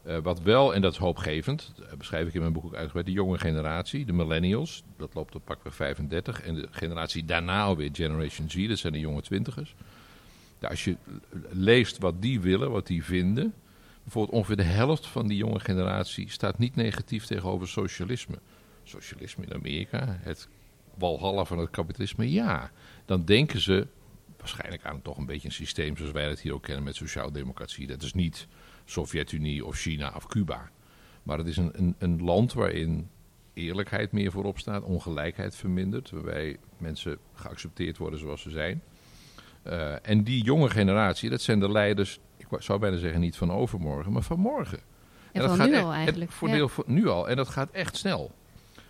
Uh, 0.06 0.18
wat 0.18 0.40
wel, 0.40 0.74
en 0.74 0.80
dat 0.80 0.92
is 0.92 0.98
hoopgevend, 0.98 1.72
dat 1.76 1.98
beschrijf 1.98 2.28
ik 2.28 2.34
in 2.34 2.40
mijn 2.40 2.52
boek 2.52 2.64
ook 2.64 2.74
uitgebreid, 2.74 3.06
de 3.06 3.12
jonge 3.12 3.38
generatie, 3.38 4.04
de 4.04 4.12
millennials, 4.12 4.82
dat 4.96 5.14
loopt 5.14 5.34
op 5.34 5.44
pakweg 5.44 5.74
35. 5.74 6.40
En 6.40 6.54
de 6.54 6.68
generatie 6.70 7.24
daarna 7.24 7.62
alweer, 7.62 7.90
Generation 7.92 8.50
Z, 8.50 8.68
dat 8.68 8.78
zijn 8.78 8.92
de 8.92 8.98
jonge 8.98 9.22
twintigers. 9.22 9.74
Als 10.60 10.84
je 10.84 10.96
leest 11.50 11.98
wat 11.98 12.22
die 12.22 12.40
willen, 12.40 12.70
wat 12.70 12.86
die 12.86 13.04
vinden, 13.04 13.54
bijvoorbeeld 14.02 14.36
ongeveer 14.36 14.56
de 14.56 14.62
helft 14.62 15.06
van 15.06 15.26
die 15.26 15.36
jonge 15.36 15.60
generatie 15.60 16.30
staat 16.30 16.58
niet 16.58 16.76
negatief 16.76 17.26
tegenover 17.26 17.68
socialisme. 17.68 18.38
Socialisme 18.82 19.44
in 19.44 19.54
Amerika, 19.54 20.18
het 20.20 20.48
walhalla 20.94 21.44
van 21.44 21.58
het 21.58 21.70
kapitalisme, 21.70 22.30
ja. 22.30 22.70
Dan 23.04 23.24
denken 23.24 23.60
ze 23.60 23.86
waarschijnlijk 24.38 24.84
aan 24.84 25.02
toch 25.02 25.16
een 25.16 25.26
beetje 25.26 25.48
een 25.48 25.54
systeem 25.54 25.96
zoals 25.96 26.12
wij 26.12 26.28
het 26.28 26.40
hier 26.40 26.54
ook 26.54 26.62
kennen 26.62 26.84
met 26.84 26.96
sociaaldemocratie. 26.96 27.86
Dat 27.86 28.02
is 28.02 28.12
niet 28.12 28.46
Sovjet-Unie 28.84 29.64
of 29.64 29.76
China 29.76 30.12
of 30.16 30.26
Cuba. 30.26 30.70
Maar 31.22 31.38
het 31.38 31.46
is 31.46 31.56
een, 31.56 31.70
een, 31.72 31.94
een 31.98 32.22
land 32.22 32.52
waarin 32.52 33.08
eerlijkheid 33.52 34.12
meer 34.12 34.30
voorop 34.30 34.58
staat, 34.58 34.82
ongelijkheid 34.82 35.56
vermindert, 35.56 36.10
waarbij 36.10 36.56
mensen 36.78 37.18
geaccepteerd 37.34 37.98
worden 37.98 38.18
zoals 38.18 38.42
ze 38.42 38.50
zijn. 38.50 38.82
Uh, 39.66 40.08
en 40.08 40.24
die 40.24 40.42
jonge 40.42 40.70
generatie, 40.70 41.30
dat 41.30 41.40
zijn 41.40 41.60
de 41.60 41.70
leiders 41.70 42.20
ik 42.50 42.62
zou 42.62 42.78
bijna 42.78 42.96
zeggen 42.96 43.20
niet 43.20 43.36
van 43.36 43.52
overmorgen, 43.52 44.12
maar 44.12 44.22
van 44.22 44.38
morgen. 44.38 44.78
En, 44.78 45.42
en 45.42 45.48
dat 45.48 45.56
gaat 45.56 45.68
nu 45.68 45.76
al 45.76 45.92
eigenlijk. 45.92 46.30
Voor 46.30 46.48
deel 46.48 46.68
van, 46.68 46.84
nu 46.86 47.08
al. 47.08 47.28
En 47.28 47.36
dat 47.36 47.48
gaat 47.48 47.70
echt 47.70 47.96
snel. 47.96 48.34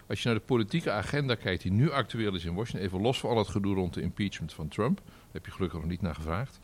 Als 0.06 0.22
je 0.22 0.28
naar 0.28 0.38
de 0.38 0.44
politieke 0.44 0.90
agenda 0.90 1.34
kijkt 1.34 1.62
die 1.62 1.72
nu 1.72 1.90
actueel 1.90 2.34
is 2.34 2.44
in 2.44 2.54
Washington, 2.54 2.86
even 2.86 3.00
los 3.00 3.20
van 3.20 3.30
al 3.30 3.38
het 3.38 3.48
gedoe 3.48 3.74
rond 3.74 3.94
de 3.94 4.00
impeachment 4.00 4.52
van 4.52 4.68
Trump, 4.68 4.96
daar 4.96 5.14
heb 5.32 5.46
je 5.46 5.52
gelukkig 5.52 5.78
nog 5.78 5.88
niet 5.88 6.02
naar 6.02 6.14
gevraagd. 6.14 6.60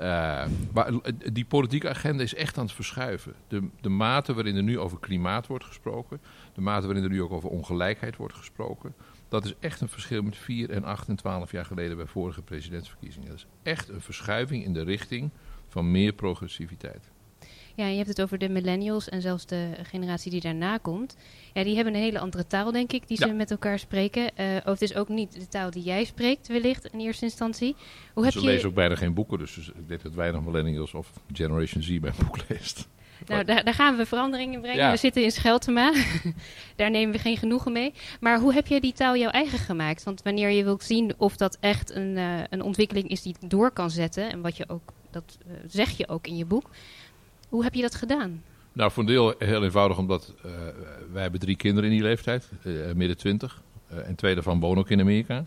Uh, 0.00 0.46
maar 0.72 0.90
die 1.32 1.44
politieke 1.44 1.88
agenda 1.88 2.22
is 2.22 2.34
echt 2.34 2.58
aan 2.58 2.64
het 2.64 2.74
verschuiven. 2.74 3.34
De, 3.48 3.68
de 3.80 3.88
mate 3.88 4.34
waarin 4.34 4.56
er 4.56 4.62
nu 4.62 4.78
over 4.78 4.98
klimaat 4.98 5.46
wordt 5.46 5.64
gesproken, 5.64 6.20
de 6.54 6.60
mate 6.60 6.86
waarin 6.86 7.04
er 7.04 7.10
nu 7.10 7.22
ook 7.22 7.32
over 7.32 7.48
ongelijkheid 7.48 8.16
wordt 8.16 8.34
gesproken, 8.34 8.94
dat 9.28 9.44
is 9.44 9.54
echt 9.60 9.80
een 9.80 9.88
verschil 9.88 10.22
met 10.22 10.36
4 10.36 10.70
en 10.70 10.84
8 10.84 11.08
en 11.08 11.16
12 11.16 11.50
jaar 11.50 11.64
geleden 11.64 11.96
bij 11.96 12.06
vorige 12.06 12.42
presidentsverkiezingen. 12.42 13.28
Dat 13.28 13.36
is 13.36 13.46
echt 13.62 13.88
een 13.88 14.00
verschuiving 14.00 14.64
in 14.64 14.72
de 14.72 14.82
richting 14.82 15.30
van 15.68 15.90
meer 15.90 16.12
progressiviteit. 16.12 17.10
Ja, 17.76 17.86
je 17.86 17.96
hebt 17.96 18.08
het 18.08 18.22
over 18.22 18.38
de 18.38 18.48
millennials 18.48 19.08
en 19.08 19.20
zelfs 19.20 19.46
de 19.46 19.70
generatie 19.82 20.30
die 20.30 20.40
daarna 20.40 20.78
komt. 20.78 21.16
Ja, 21.52 21.64
die 21.64 21.74
hebben 21.74 21.94
een 21.94 22.00
hele 22.00 22.18
andere 22.18 22.46
taal, 22.46 22.72
denk 22.72 22.92
ik, 22.92 23.08
die 23.08 23.16
ze 23.16 23.32
met 23.32 23.50
elkaar 23.50 23.78
spreken. 23.78 24.22
Uh, 24.22 24.46
het 24.64 24.82
is 24.82 24.94
ook 24.94 25.08
niet 25.08 25.32
de 25.32 25.48
taal 25.48 25.70
die 25.70 25.82
jij 25.82 26.04
spreekt, 26.04 26.48
wellicht 26.48 26.86
in 26.92 27.00
eerste 27.00 27.24
instantie. 27.24 27.76
Hoe 28.14 28.24
heb 28.24 28.32
ze 28.32 28.40
je... 28.40 28.46
lezen 28.46 28.68
ook 28.68 28.74
bijna 28.74 28.94
geen 28.94 29.14
boeken, 29.14 29.38
dus 29.38 29.56
ik 29.56 29.88
denk 29.88 30.02
dat 30.02 30.14
weinig 30.14 30.40
millennials 30.40 30.94
of 30.94 31.12
Generation 31.32 31.82
Z 31.82 31.88
mijn 32.00 32.14
boek 32.18 32.38
leest. 32.48 32.88
Nou, 33.26 33.44
daar, 33.44 33.64
daar, 33.64 33.74
gaan 33.74 33.96
we 33.96 34.06
veranderingen 34.06 34.54
in 34.54 34.60
brengen. 34.60 34.90
We 34.90 34.96
zitten 34.96 35.22
in 35.22 35.30
Scheltema. 35.30 35.92
daar 36.76 36.90
nemen 36.90 37.14
we 37.14 37.20
geen 37.20 37.36
genoegen 37.36 37.72
mee. 37.72 37.92
Maar 38.20 38.40
hoe 38.40 38.52
heb 38.52 38.66
jij 38.66 38.80
die 38.80 38.92
taal 38.92 39.16
jouw 39.16 39.30
eigen 39.30 39.58
gemaakt? 39.58 40.02
Want 40.02 40.22
wanneer 40.22 40.50
je 40.50 40.64
wilt 40.64 40.82
zien 40.82 41.14
of 41.16 41.36
dat 41.36 41.56
echt 41.60 41.94
een, 41.94 42.16
uh, 42.16 42.40
een 42.50 42.62
ontwikkeling 42.62 43.08
is 43.08 43.22
die 43.22 43.36
door 43.40 43.70
kan 43.70 43.90
zetten... 43.90 44.30
en 44.30 44.40
wat 44.40 44.56
je 44.56 44.68
ook 44.68 44.92
dat 45.10 45.38
uh, 45.46 45.52
zeg 45.66 45.96
je 45.96 46.08
ook 46.08 46.26
in 46.26 46.36
je 46.36 46.44
boek. 46.44 46.70
Hoe 47.48 47.62
heb 47.62 47.74
je 47.74 47.82
dat 47.82 47.94
gedaan? 47.94 48.42
Nou, 48.72 48.90
voor 48.90 49.02
een 49.02 49.08
deel 49.08 49.34
heel 49.38 49.64
eenvoudig, 49.64 49.98
omdat 49.98 50.34
uh, 50.36 50.52
wij 51.12 51.22
hebben 51.22 51.40
drie 51.40 51.56
kinderen 51.56 51.90
in 51.90 51.96
die 51.96 52.04
leeftijd, 52.04 52.50
uh, 52.62 52.92
midden 52.92 53.16
twintig. 53.16 53.62
en 53.88 54.14
twee 54.14 54.34
daarvan 54.34 54.60
wonen 54.60 54.78
ook 54.78 54.90
in 54.90 55.00
Amerika. 55.00 55.46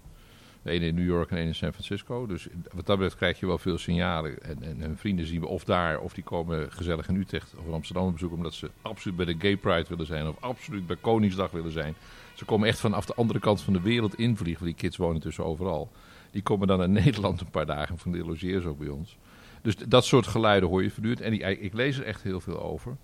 De 0.61 0.71
ene 0.71 0.85
in 0.85 0.95
New 0.95 1.05
York 1.05 1.31
en 1.31 1.37
één 1.37 1.47
in 1.47 1.55
San 1.55 1.71
Francisco. 1.71 2.25
Dus 2.25 2.47
wat 2.73 2.85
dat 2.85 2.97
betreft 2.97 3.15
krijg 3.15 3.39
je 3.39 3.45
wel 3.45 3.57
veel 3.57 3.77
signalen. 3.77 4.43
En, 4.43 4.63
en, 4.63 4.81
en, 4.81 4.97
vrienden 4.97 5.27
zien 5.27 5.39
we 5.39 5.47
of 5.47 5.63
daar, 5.63 5.99
of 5.99 6.13
die 6.13 6.23
komen 6.23 6.71
gezellig 6.71 7.07
in 7.07 7.15
Utrecht 7.15 7.53
of 7.57 7.65
in 7.65 7.73
Amsterdam 7.73 8.11
bezoeken. 8.11 8.37
Omdat 8.37 8.53
ze 8.53 8.69
absoluut 8.81 9.17
bij 9.17 9.25
de 9.25 9.35
Gay 9.37 9.57
Pride 9.57 9.85
willen 9.89 10.05
zijn 10.05 10.27
of 10.27 10.35
absoluut 10.39 10.87
bij 10.87 10.95
Koningsdag 10.95 11.51
willen 11.51 11.71
zijn. 11.71 11.95
Ze 12.33 12.45
komen 12.45 12.67
echt 12.67 12.79
vanaf 12.79 13.05
de 13.05 13.15
andere 13.15 13.39
kant 13.39 13.61
van 13.61 13.73
de 13.73 13.81
wereld 13.81 14.15
invliegen. 14.15 14.65
Die 14.65 14.73
kids 14.73 14.97
wonen 14.97 15.21
tussen 15.21 15.45
overal. 15.45 15.91
Die 16.31 16.41
komen 16.41 16.67
dan 16.67 16.77
naar 16.77 16.89
Nederland 17.03 17.41
een 17.41 17.49
paar 17.49 17.65
dagen. 17.65 17.97
Van 17.97 18.11
de 18.11 18.25
logeren 18.25 18.61
ze 18.61 18.67
ook 18.67 18.79
bij 18.79 18.87
ons. 18.87 19.17
Dus 19.61 19.75
dat 19.75 20.05
soort 20.05 20.27
geluiden 20.27 20.69
hoor 20.69 20.83
je 20.83 20.89
voortdurend. 20.89 21.21
En 21.21 21.31
die, 21.31 21.59
ik 21.59 21.73
lees 21.73 21.97
er 21.97 22.05
echt 22.05 22.23
heel 22.23 22.39
veel 22.39 22.61
over. 22.61 22.97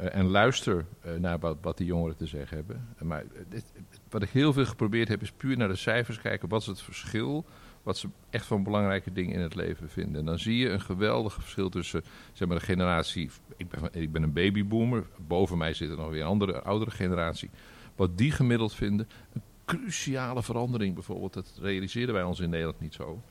Uh, 0.00 0.14
en 0.14 0.26
luister 0.26 0.84
uh, 1.06 1.12
naar 1.14 1.38
wat, 1.38 1.56
wat 1.60 1.76
die 1.76 1.86
jongeren 1.86 2.16
te 2.16 2.26
zeggen 2.26 2.56
hebben. 2.56 2.88
Maar 3.02 3.24
dit, 3.48 3.64
wat 4.10 4.22
ik 4.22 4.28
heel 4.28 4.52
veel 4.52 4.66
geprobeerd 4.66 5.08
heb, 5.08 5.22
is 5.22 5.32
puur 5.32 5.56
naar 5.56 5.68
de 5.68 5.76
cijfers 5.76 6.20
kijken. 6.20 6.48
Wat 6.48 6.60
is 6.60 6.66
het 6.66 6.82
verschil? 6.82 7.44
Wat 7.82 7.98
ze 7.98 8.08
echt 8.30 8.46
van 8.46 8.62
belangrijke 8.62 9.12
dingen 9.12 9.34
in 9.34 9.40
het 9.40 9.54
leven 9.54 9.88
vinden. 9.88 10.20
En 10.20 10.26
dan 10.26 10.38
zie 10.38 10.56
je 10.56 10.70
een 10.70 10.80
geweldig 10.80 11.32
verschil 11.32 11.68
tussen 11.68 12.04
zeg 12.32 12.48
maar, 12.48 12.58
de 12.58 12.64
generatie. 12.64 13.30
Ik 13.56 13.68
ben, 13.68 13.88
ik 13.92 14.12
ben 14.12 14.22
een 14.22 14.32
babyboomer. 14.32 15.06
Boven 15.26 15.58
mij 15.58 15.74
zit 15.74 15.90
er 15.90 15.96
nog 15.96 16.10
weer 16.10 16.20
een 16.20 16.26
andere, 16.26 16.62
oudere 16.62 16.90
generatie. 16.90 17.50
Wat 17.96 18.18
die 18.18 18.30
gemiddeld 18.30 18.74
vinden. 18.74 19.08
Een 19.32 19.42
cruciale 19.64 20.42
verandering 20.42 20.94
bijvoorbeeld. 20.94 21.34
Dat 21.34 21.58
realiseerden 21.60 22.14
wij 22.14 22.24
ons 22.24 22.40
in 22.40 22.50
Nederland 22.50 22.80
niet 22.80 22.94
zo 22.94 23.22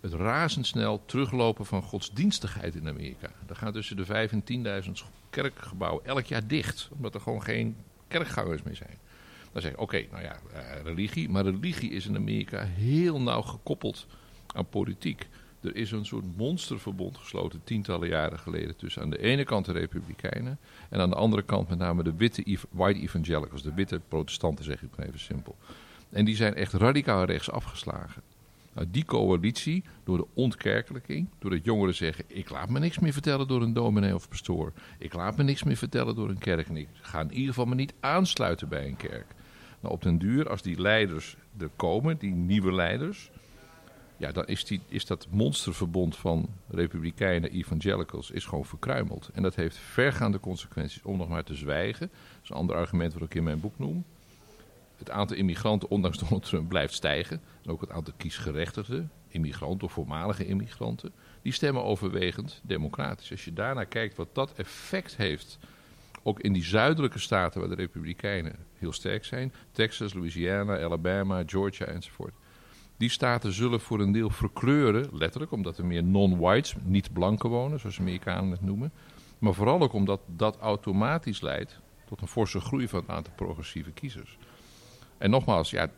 het 0.00 0.12
razendsnel 0.12 1.02
teruglopen 1.06 1.66
van 1.66 1.82
godsdienstigheid 1.82 2.74
in 2.74 2.88
Amerika. 2.88 3.30
Er 3.48 3.56
gaan 3.56 3.72
tussen 3.72 3.96
de 3.96 4.04
5 4.04 4.32
en 4.32 4.84
10.000 4.86 4.90
kerkgebouwen 5.30 6.04
elk 6.04 6.24
jaar 6.24 6.46
dicht, 6.46 6.88
omdat 6.96 7.14
er 7.14 7.20
gewoon 7.20 7.42
geen 7.42 7.76
kerkgangers 8.08 8.62
meer 8.62 8.76
zijn. 8.76 8.98
Dan 9.52 9.62
zeg 9.62 9.70
je, 9.70 9.78
oké, 9.78 10.04
nou 10.10 10.22
ja, 10.22 10.36
uh, 10.54 10.82
religie, 10.82 11.28
maar 11.28 11.44
religie 11.44 11.90
is 11.90 12.06
in 12.06 12.16
Amerika 12.16 12.64
heel 12.64 13.20
nauw 13.20 13.42
gekoppeld 13.42 14.06
aan 14.46 14.68
politiek. 14.68 15.28
Er 15.60 15.76
is 15.76 15.90
een 15.90 16.06
soort 16.06 16.36
monsterverbond 16.36 17.16
gesloten 17.16 17.60
tientallen 17.64 18.08
jaren 18.08 18.38
geleden 18.38 18.76
tussen 18.76 19.02
aan 19.02 19.10
de 19.10 19.18
ene 19.18 19.44
kant 19.44 19.64
de 19.64 19.72
Republikeinen 19.72 20.58
en 20.88 21.00
aan 21.00 21.10
de 21.10 21.16
andere 21.16 21.42
kant 21.42 21.68
met 21.68 21.78
name 21.78 22.02
de 22.02 22.14
witte 22.16 22.58
white 22.70 23.00
evangelicals, 23.00 23.62
de 23.62 23.74
witte 23.74 24.00
protestanten 24.08 24.64
zeg 24.64 24.82
ik 24.82 24.96
maar 24.96 25.06
even 25.06 25.20
simpel. 25.20 25.56
En 26.10 26.24
die 26.24 26.36
zijn 26.36 26.54
echt 26.54 26.72
radicaal 26.72 27.24
rechts 27.24 27.50
afgeslagen. 27.50 28.22
Die 28.88 29.04
coalitie, 29.04 29.84
door 30.04 30.16
de 30.16 30.26
ontkerkelijking, 30.34 31.28
doordat 31.38 31.64
jongeren 31.64 31.94
zeggen: 31.94 32.24
Ik 32.26 32.50
laat 32.50 32.68
me 32.68 32.78
niks 32.78 32.98
meer 32.98 33.12
vertellen 33.12 33.48
door 33.48 33.62
een 33.62 33.72
dominee 33.72 34.14
of 34.14 34.28
pastoor. 34.28 34.72
Ik 34.98 35.12
laat 35.12 35.36
me 35.36 35.42
niks 35.42 35.62
meer 35.62 35.76
vertellen 35.76 36.14
door 36.14 36.28
een 36.28 36.38
kerk. 36.38 36.68
En 36.68 36.76
ik 36.76 36.88
ga 36.92 37.20
in 37.20 37.32
ieder 37.32 37.48
geval 37.48 37.66
me 37.66 37.74
niet 37.74 37.94
aansluiten 38.00 38.68
bij 38.68 38.86
een 38.86 38.96
kerk. 38.96 39.34
Nou, 39.80 39.94
op 39.94 40.02
den 40.02 40.18
duur, 40.18 40.48
als 40.48 40.62
die 40.62 40.80
leiders 40.80 41.36
er 41.58 41.70
komen, 41.76 42.18
die 42.18 42.34
nieuwe 42.34 42.72
leiders. 42.72 43.30
Ja, 44.16 44.32
dan 44.32 44.46
is, 44.46 44.64
die, 44.64 44.80
is 44.88 45.06
dat 45.06 45.26
monsterverbond 45.30 46.16
van 46.16 46.48
republikeinen, 46.68 47.50
evangelicals, 47.50 48.30
is 48.30 48.44
gewoon 48.44 48.64
verkruimeld. 48.64 49.30
En 49.32 49.42
dat 49.42 49.54
heeft 49.54 49.76
vergaande 49.76 50.40
consequenties 50.40 51.02
om 51.02 51.16
nog 51.16 51.28
maar 51.28 51.44
te 51.44 51.54
zwijgen. 51.54 52.08
Dat 52.08 52.42
is 52.42 52.50
een 52.50 52.56
ander 52.56 52.76
argument 52.76 53.12
wat 53.12 53.22
ik 53.22 53.34
in 53.34 53.42
mijn 53.42 53.60
boek 53.60 53.78
noem 53.78 54.04
het 54.98 55.10
aantal 55.10 55.36
immigranten, 55.36 55.90
ondanks 55.90 56.18
Donald 56.18 56.44
Trump, 56.44 56.68
blijft 56.68 56.94
stijgen. 56.94 57.40
En 57.64 57.70
ook 57.70 57.80
het 57.80 57.90
aantal 57.90 58.14
kiesgerechtigden, 58.16 59.10
immigranten 59.28 59.86
of 59.86 59.92
voormalige 59.92 60.46
immigranten, 60.46 61.12
die 61.42 61.52
stemmen 61.52 61.84
overwegend 61.84 62.60
democratisch. 62.64 63.30
Als 63.30 63.44
je 63.44 63.52
daarnaar 63.52 63.86
kijkt 63.86 64.16
wat 64.16 64.34
dat 64.34 64.52
effect 64.52 65.16
heeft, 65.16 65.58
ook 66.22 66.40
in 66.40 66.52
die 66.52 66.64
zuidelijke 66.64 67.18
staten 67.18 67.60
waar 67.60 67.68
de 67.68 67.74
Republikeinen 67.74 68.56
heel 68.74 68.92
sterk 68.92 69.24
zijn, 69.24 69.52
Texas, 69.72 70.14
Louisiana, 70.14 70.82
Alabama, 70.82 71.42
Georgia 71.46 71.86
enzovoort. 71.86 72.34
Die 72.96 73.10
staten 73.10 73.52
zullen 73.52 73.80
voor 73.80 74.00
een 74.00 74.12
deel 74.12 74.30
verkleuren, 74.30 75.08
letterlijk, 75.12 75.52
omdat 75.52 75.78
er 75.78 75.86
meer 75.86 76.04
non-whites, 76.04 76.74
niet 76.82 77.12
blanken 77.12 77.48
wonen, 77.48 77.80
zoals 77.80 77.98
Amerikanen 77.98 78.50
het 78.50 78.62
noemen. 78.62 78.92
Maar 79.38 79.54
vooral 79.54 79.80
ook 79.80 79.92
omdat 79.92 80.20
dat 80.26 80.58
automatisch 80.58 81.40
leidt 81.40 81.80
tot 82.06 82.20
een 82.20 82.28
forse 82.28 82.60
groei 82.60 82.88
van 82.88 83.00
het 83.00 83.08
aantal 83.08 83.32
progressieve 83.36 83.90
kiezers. 83.90 84.38
En 85.18 85.30
nogmaals, 85.30 85.70
ja, 85.70 85.90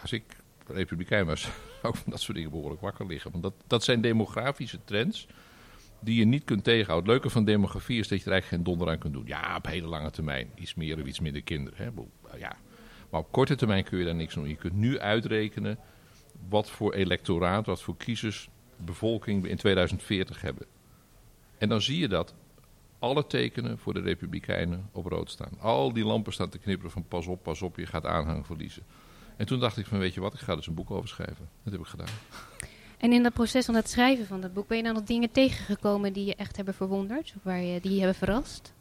als 0.00 0.12
ik 0.12 0.24
republikein 0.66 1.26
was, 1.26 1.44
ik 1.82 1.94
van 1.94 2.12
dat 2.12 2.20
soort 2.20 2.36
dingen 2.36 2.50
behoorlijk 2.50 2.80
wakker 2.80 3.06
liggen. 3.06 3.30
Want 3.30 3.42
dat, 3.42 3.54
dat 3.66 3.84
zijn 3.84 4.00
demografische 4.00 4.78
trends 4.84 5.26
die 6.00 6.18
je 6.18 6.24
niet 6.24 6.44
kunt 6.44 6.64
tegenhouden. 6.64 7.10
Het 7.10 7.20
leuke 7.20 7.30
van 7.34 7.44
demografie 7.44 7.98
is 7.98 8.08
dat 8.08 8.18
je 8.18 8.24
er 8.24 8.32
eigenlijk 8.32 8.62
geen 8.62 8.72
donder 8.72 8.94
aan 8.94 9.00
kunt 9.00 9.12
doen. 9.12 9.26
Ja, 9.26 9.56
op 9.56 9.66
hele 9.66 9.86
lange 9.86 10.10
termijn. 10.10 10.50
Iets 10.54 10.74
meer 10.74 11.00
of 11.00 11.06
iets 11.06 11.20
minder 11.20 11.42
kinderen. 11.42 11.78
Hè? 11.84 11.90
Ja. 12.38 12.56
Maar 13.10 13.20
op 13.20 13.32
korte 13.32 13.54
termijn 13.54 13.84
kun 13.84 13.98
je 13.98 14.04
daar 14.04 14.14
niks 14.14 14.34
doen. 14.34 14.48
Je 14.48 14.56
kunt 14.56 14.74
nu 14.74 14.98
uitrekenen 14.98 15.78
wat 16.48 16.70
voor 16.70 16.94
electoraat, 16.94 17.66
wat 17.66 17.82
voor 17.82 17.96
kiezers 17.96 18.48
bevolking 18.76 19.42
we 19.42 19.48
in 19.48 19.56
2040 19.56 20.40
hebben. 20.40 20.66
En 21.58 21.68
dan 21.68 21.82
zie 21.82 21.98
je 21.98 22.08
dat 22.08 22.34
alle 22.98 23.26
tekenen 23.26 23.78
voor 23.78 23.94
de 23.94 24.00
Republikeinen 24.00 24.88
op 24.92 25.06
rood 25.06 25.30
staan. 25.30 25.60
Al 25.60 25.92
die 25.92 26.04
lampen 26.04 26.32
staan 26.32 26.48
te 26.48 26.58
knipperen 26.58 26.90
van 26.90 27.04
pas 27.08 27.26
op, 27.26 27.42
pas 27.42 27.62
op, 27.62 27.76
je 27.76 27.86
gaat 27.86 28.06
aanhang 28.06 28.46
verliezen. 28.46 28.82
En 29.36 29.46
toen 29.46 29.60
dacht 29.60 29.76
ik 29.76 29.86
van 29.86 29.98
weet 29.98 30.14
je 30.14 30.20
wat, 30.20 30.34
ik 30.34 30.40
ga 30.40 30.56
dus 30.56 30.66
een 30.66 30.74
boek 30.74 30.90
over 30.90 31.08
schrijven. 31.08 31.48
Dat 31.62 31.72
heb 31.72 31.82
ik 31.82 31.86
gedaan. 31.86 32.06
En 32.98 33.12
in 33.12 33.22
dat 33.22 33.32
proces 33.32 33.64
van 33.64 33.74
het 33.74 33.88
schrijven 33.88 34.26
van 34.26 34.40
dat 34.40 34.52
boek, 34.52 34.68
ben 34.68 34.76
je 34.76 34.82
dan 34.82 34.94
nog 34.94 35.02
dingen 35.02 35.30
tegengekomen 35.30 36.12
die 36.12 36.24
je 36.24 36.34
echt 36.34 36.56
hebben 36.56 36.74
verwonderd? 36.74 37.32
Of 37.36 37.42
waar 37.42 37.60
je, 37.60 37.80
die 37.80 37.92
je 37.92 37.98
hebben 37.98 38.16
verrast? 38.16 38.72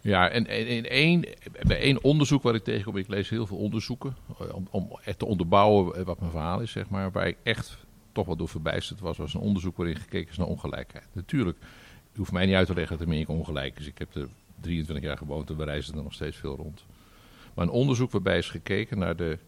Ja, 0.00 0.28
en, 0.28 0.46
in 0.46 0.86
één, 0.86 1.24
bij 1.66 1.80
één 1.80 2.04
onderzoek 2.04 2.42
wat 2.42 2.54
ik 2.54 2.64
tegenkom, 2.64 2.96
ik 2.96 3.08
lees 3.08 3.28
heel 3.28 3.46
veel 3.46 3.56
onderzoeken, 3.56 4.16
eh, 4.40 4.54
om, 4.54 4.68
om 4.70 4.98
te 5.16 5.26
onderbouwen 5.26 6.04
wat 6.04 6.20
mijn 6.20 6.30
verhaal 6.30 6.60
is, 6.60 6.70
zeg 6.70 6.88
maar, 6.88 7.10
waar 7.10 7.26
ik 7.26 7.36
echt 7.42 7.78
toch 8.12 8.26
wat 8.26 8.38
door 8.38 8.48
verbijsterd 8.48 9.00
was, 9.00 9.16
was 9.16 9.34
een 9.34 9.40
onderzoek 9.40 9.76
waarin 9.76 9.96
gekeken 9.96 10.30
is 10.30 10.36
naar 10.36 10.46
ongelijkheid. 10.46 11.06
Natuurlijk, 11.12 11.58
je 12.16 12.22
hoeft 12.22 12.34
mij 12.34 12.46
niet 12.46 12.54
uit 12.54 12.66
te 12.66 12.74
leggen 12.74 12.98
dat 12.98 13.06
Amerika 13.06 13.32
ongelijk 13.32 13.78
is. 13.78 13.86
Ik 13.86 13.98
heb 13.98 14.14
er 14.14 14.28
23 14.60 15.04
jaar 15.04 15.16
gewoond 15.16 15.50
en 15.50 15.56
we 15.56 15.64
reizen 15.64 15.96
er 15.96 16.02
nog 16.02 16.12
steeds 16.12 16.36
veel 16.36 16.56
rond. 16.56 16.84
Maar 17.54 17.64
een 17.64 17.72
onderzoek 17.72 18.10
waarbij 18.10 18.38
is 18.38 18.50
gekeken 18.50 18.98
naar 18.98 19.16
de, 19.16 19.38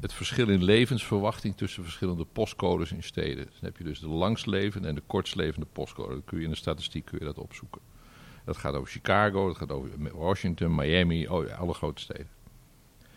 het 0.00 0.12
verschil 0.12 0.48
in 0.48 0.64
levensverwachting 0.64 1.56
tussen 1.56 1.82
verschillende 1.82 2.24
postcodes 2.24 2.92
in 2.92 3.02
steden. 3.02 3.44
Dan 3.44 3.60
heb 3.60 3.76
je 3.76 3.84
dus 3.84 4.00
de 4.00 4.08
langstlevende 4.08 4.88
en 4.88 4.94
de 4.94 5.02
kortstlevende 5.06 5.66
postcode. 5.72 6.12
Dan 6.12 6.24
kun 6.24 6.38
je 6.38 6.44
in 6.44 6.50
de 6.50 6.56
statistiek 6.56 7.04
kun 7.04 7.18
je 7.18 7.24
dat 7.24 7.38
opzoeken. 7.38 7.80
Dat 8.44 8.56
gaat 8.56 8.74
over 8.74 8.90
Chicago, 8.90 9.46
dat 9.46 9.56
gaat 9.56 9.70
over 9.70 9.90
Washington, 10.12 10.74
Miami, 10.74 11.26
oh 11.26 11.58
alle 11.58 11.74
grote 11.74 12.00
steden. 12.00 12.28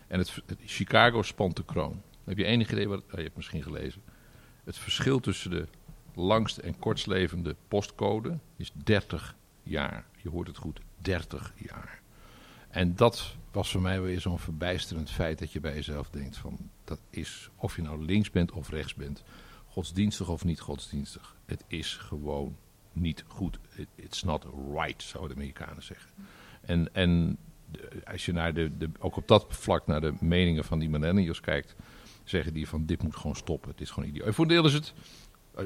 En 0.07 0.19
het, 0.19 0.41
Chicago 0.65 1.21
spant 1.21 1.55
de 1.55 1.65
kroon. 1.65 2.01
Heb 2.23 2.37
je 2.37 2.45
enig 2.45 2.71
idee 2.71 2.87
wat... 2.87 2.99
Oh, 2.99 3.11
je 3.11 3.21
hebt 3.21 3.35
misschien 3.35 3.63
gelezen. 3.63 4.01
Het 4.63 4.77
verschil 4.77 5.19
tussen 5.19 5.51
de 5.51 5.67
langst 6.17 6.57
en 6.57 6.79
kortstlevende 6.79 7.55
postcode 7.67 8.37
is 8.55 8.71
30 8.83 9.35
jaar. 9.63 10.05
Je 10.21 10.29
hoort 10.29 10.47
het 10.47 10.57
goed, 10.57 10.79
30 10.97 11.53
jaar. 11.57 12.01
En 12.69 12.95
dat 12.95 13.35
was 13.51 13.71
voor 13.71 13.81
mij 13.81 14.01
weer 14.01 14.21
zo'n 14.21 14.39
verbijsterend 14.39 15.11
feit 15.11 15.39
dat 15.39 15.51
je 15.51 15.59
bij 15.59 15.73
jezelf 15.73 16.09
denkt 16.09 16.37
van 16.37 16.69
dat 16.83 16.99
is 17.09 17.49
of 17.55 17.75
je 17.75 17.81
nou 17.81 18.05
links 18.05 18.31
bent 18.31 18.51
of 18.51 18.69
rechts 18.69 18.95
bent, 18.95 19.23
godsdienstig 19.67 20.29
of 20.29 20.43
niet 20.43 20.59
godsdienstig. 20.59 21.35
Het 21.45 21.63
is 21.67 21.93
gewoon 21.93 22.57
niet 22.93 23.23
goed. 23.27 23.59
it's 23.95 24.23
not 24.23 24.45
right, 24.73 25.03
zouden 25.03 25.35
de 25.35 25.41
Amerikanen 25.41 25.83
zeggen. 25.83 26.11
En, 26.61 26.93
en 26.93 27.37
als 28.03 28.25
je 28.25 28.31
naar 28.31 28.53
de, 28.53 28.77
de, 28.77 28.89
ook 28.99 29.15
op 29.15 29.27
dat 29.27 29.45
vlak 29.49 29.87
naar 29.87 30.01
de 30.01 30.13
meningen 30.19 30.63
van 30.63 30.79
die 30.79 30.89
millennials 30.89 31.39
kijkt, 31.39 31.75
zeggen 32.23 32.53
die 32.53 32.67
van 32.67 32.85
dit 32.85 33.03
moet 33.03 33.15
gewoon 33.15 33.35
stoppen. 33.35 33.71
Het 33.71 33.81
is 33.81 33.89
gewoon 33.89 34.09
idioot. 34.09 34.35
Voor 34.35 34.51
is 34.51 34.73
het 34.73 34.93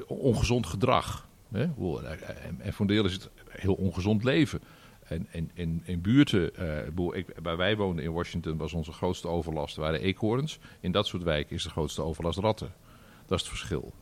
ongezond 0.07 0.65
gedrag. 0.65 1.27
Hè? 1.51 1.63
En 2.57 2.73
voor 2.73 2.85
een 2.85 2.87
deel 2.87 3.05
is 3.05 3.13
het 3.13 3.29
heel 3.49 3.73
ongezond 3.73 4.23
leven. 4.23 4.61
En, 5.33 5.51
in 5.83 6.01
buurten, 6.01 6.51
uh, 6.59 7.17
ik, 7.17 7.25
waar 7.41 7.57
wij 7.57 7.77
woonden 7.77 8.05
in 8.05 8.11
Washington, 8.11 8.57
was 8.57 8.73
onze 8.73 8.91
grootste 8.91 9.27
overlast 9.27 9.75
waren 9.75 10.01
eekhoorns. 10.01 10.59
In 10.79 10.91
dat 10.91 11.07
soort 11.07 11.23
wijken 11.23 11.55
is 11.55 11.63
de 11.63 11.69
grootste 11.69 12.01
overlast 12.01 12.39
ratten. 12.39 12.73
Dat 13.25 13.39
is 13.39 13.45
het 13.45 13.57
verschil. 13.57 13.93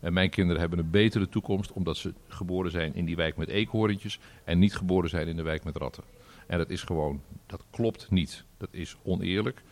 En 0.00 0.12
mijn 0.12 0.30
kinderen 0.30 0.60
hebben 0.60 0.78
een 0.78 0.90
betere 0.90 1.28
toekomst 1.28 1.72
omdat 1.72 1.96
ze 1.96 2.14
geboren 2.28 2.70
zijn 2.70 2.94
in 2.94 3.04
die 3.04 3.16
wijk 3.16 3.36
met 3.36 3.48
eekhoorntjes 3.48 4.18
en 4.44 4.58
niet 4.58 4.76
geboren 4.76 5.10
zijn 5.10 5.28
in 5.28 5.36
de 5.36 5.42
wijk 5.42 5.64
met 5.64 5.76
ratten. 5.76 6.04
En 6.46 6.58
dat 6.58 6.70
is 6.70 6.82
gewoon, 6.82 7.22
dat 7.46 7.62
klopt 7.70 8.10
niet. 8.10 8.44
Dat 8.56 8.68
is 8.70 8.96
oneerlijk. 9.02 9.62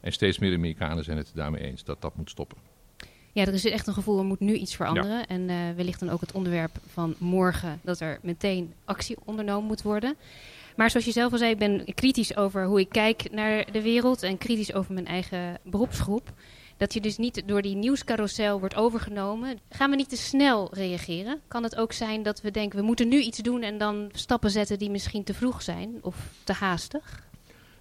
En 0.00 0.12
steeds 0.12 0.38
meer 0.38 0.54
Amerikanen 0.54 1.04
zijn 1.04 1.16
het 1.16 1.32
daarmee 1.34 1.62
eens 1.62 1.84
dat 1.84 2.00
dat 2.00 2.16
moet 2.16 2.30
stoppen. 2.30 2.58
Ja, 3.32 3.46
er 3.46 3.54
is 3.54 3.64
echt 3.64 3.86
een 3.86 3.94
gevoel, 3.94 4.18
er 4.18 4.24
moet 4.24 4.40
nu 4.40 4.54
iets 4.54 4.76
veranderen. 4.76 5.26
En 5.26 5.40
uh, 5.40 5.56
wellicht 5.76 6.00
dan 6.00 6.10
ook 6.10 6.20
het 6.20 6.32
onderwerp 6.32 6.78
van 6.86 7.14
morgen, 7.18 7.80
dat 7.82 8.00
er 8.00 8.18
meteen 8.22 8.72
actie 8.84 9.16
ondernomen 9.24 9.66
moet 9.66 9.82
worden. 9.82 10.16
Maar 10.76 10.90
zoals 10.90 11.06
je 11.06 11.12
zelf 11.12 11.32
al 11.32 11.38
zei, 11.38 11.50
ik 11.50 11.58
ben 11.58 11.94
kritisch 11.94 12.36
over 12.36 12.64
hoe 12.64 12.80
ik 12.80 12.88
kijk 12.88 13.30
naar 13.30 13.72
de 13.72 13.82
wereld 13.82 14.22
en 14.22 14.38
kritisch 14.38 14.74
over 14.74 14.94
mijn 14.94 15.06
eigen 15.06 15.58
beroepsgroep. 15.62 16.32
Dat 16.76 16.94
je 16.94 17.00
dus 17.00 17.18
niet 17.18 17.42
door 17.46 17.62
die 17.62 17.76
nieuwscarousel 17.76 18.58
wordt 18.58 18.74
overgenomen. 18.74 19.58
Gaan 19.70 19.90
we 19.90 19.96
niet 19.96 20.08
te 20.08 20.16
snel 20.16 20.68
reageren? 20.72 21.40
Kan 21.48 21.62
het 21.62 21.76
ook 21.76 21.92
zijn 21.92 22.22
dat 22.22 22.40
we 22.40 22.50
denken, 22.50 22.78
we 22.78 22.84
moeten 22.84 23.08
nu 23.08 23.20
iets 23.20 23.38
doen 23.38 23.62
en 23.62 23.78
dan 23.78 24.08
stappen 24.12 24.50
zetten 24.50 24.78
die 24.78 24.90
misschien 24.90 25.24
te 25.24 25.34
vroeg 25.34 25.62
zijn 25.62 25.98
of 26.02 26.16
te 26.44 26.52
haastig? 26.52 27.22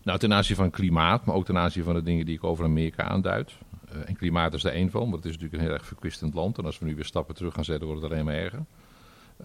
Nou, 0.03 0.19
ten 0.19 0.33
aanzien 0.33 0.55
van 0.55 0.69
klimaat, 0.69 1.25
maar 1.25 1.35
ook 1.35 1.45
ten 1.45 1.57
aanzien 1.57 1.83
van 1.83 1.93
de 1.93 2.03
dingen 2.03 2.25
die 2.25 2.35
ik 2.35 2.43
over 2.43 2.65
Amerika 2.65 3.03
aanduid. 3.03 3.51
Uh, 3.93 4.01
en 4.05 4.15
klimaat 4.15 4.53
is 4.53 4.63
er 4.63 4.73
één 4.73 4.89
van, 4.89 5.01
want 5.01 5.15
het 5.15 5.25
is 5.25 5.31
natuurlijk 5.31 5.53
een 5.53 5.67
heel 5.67 5.77
erg 5.77 5.85
verkwistend 5.85 6.33
land. 6.33 6.57
En 6.57 6.65
als 6.65 6.79
we 6.79 6.85
nu 6.85 6.95
weer 6.95 7.05
stappen 7.05 7.35
terug 7.35 7.53
gaan 7.53 7.65
zetten, 7.65 7.87
wordt 7.87 8.01
het 8.01 8.11
alleen 8.11 8.25
maar 8.25 8.35
erger. 8.35 8.65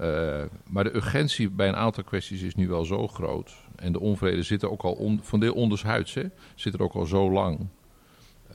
Uh, 0.00 0.44
maar 0.70 0.84
de 0.84 0.94
urgentie 0.94 1.50
bij 1.50 1.68
een 1.68 1.76
aantal 1.76 2.04
kwesties 2.04 2.42
is 2.42 2.54
nu 2.54 2.68
wel 2.68 2.84
zo 2.84 3.08
groot. 3.08 3.54
En 3.76 3.92
de 3.92 4.00
onvrede 4.00 4.42
zit 4.42 4.62
er 4.62 4.70
ook 4.70 4.82
al 4.82 4.92
on, 4.92 5.20
van 5.22 5.40
deel 5.40 5.54
ondershuids, 5.54 6.14
hè, 6.14 6.24
zit 6.54 6.74
er 6.74 6.82
ook 6.82 6.94
al 6.94 7.06
zo 7.06 7.30
lang. 7.30 7.66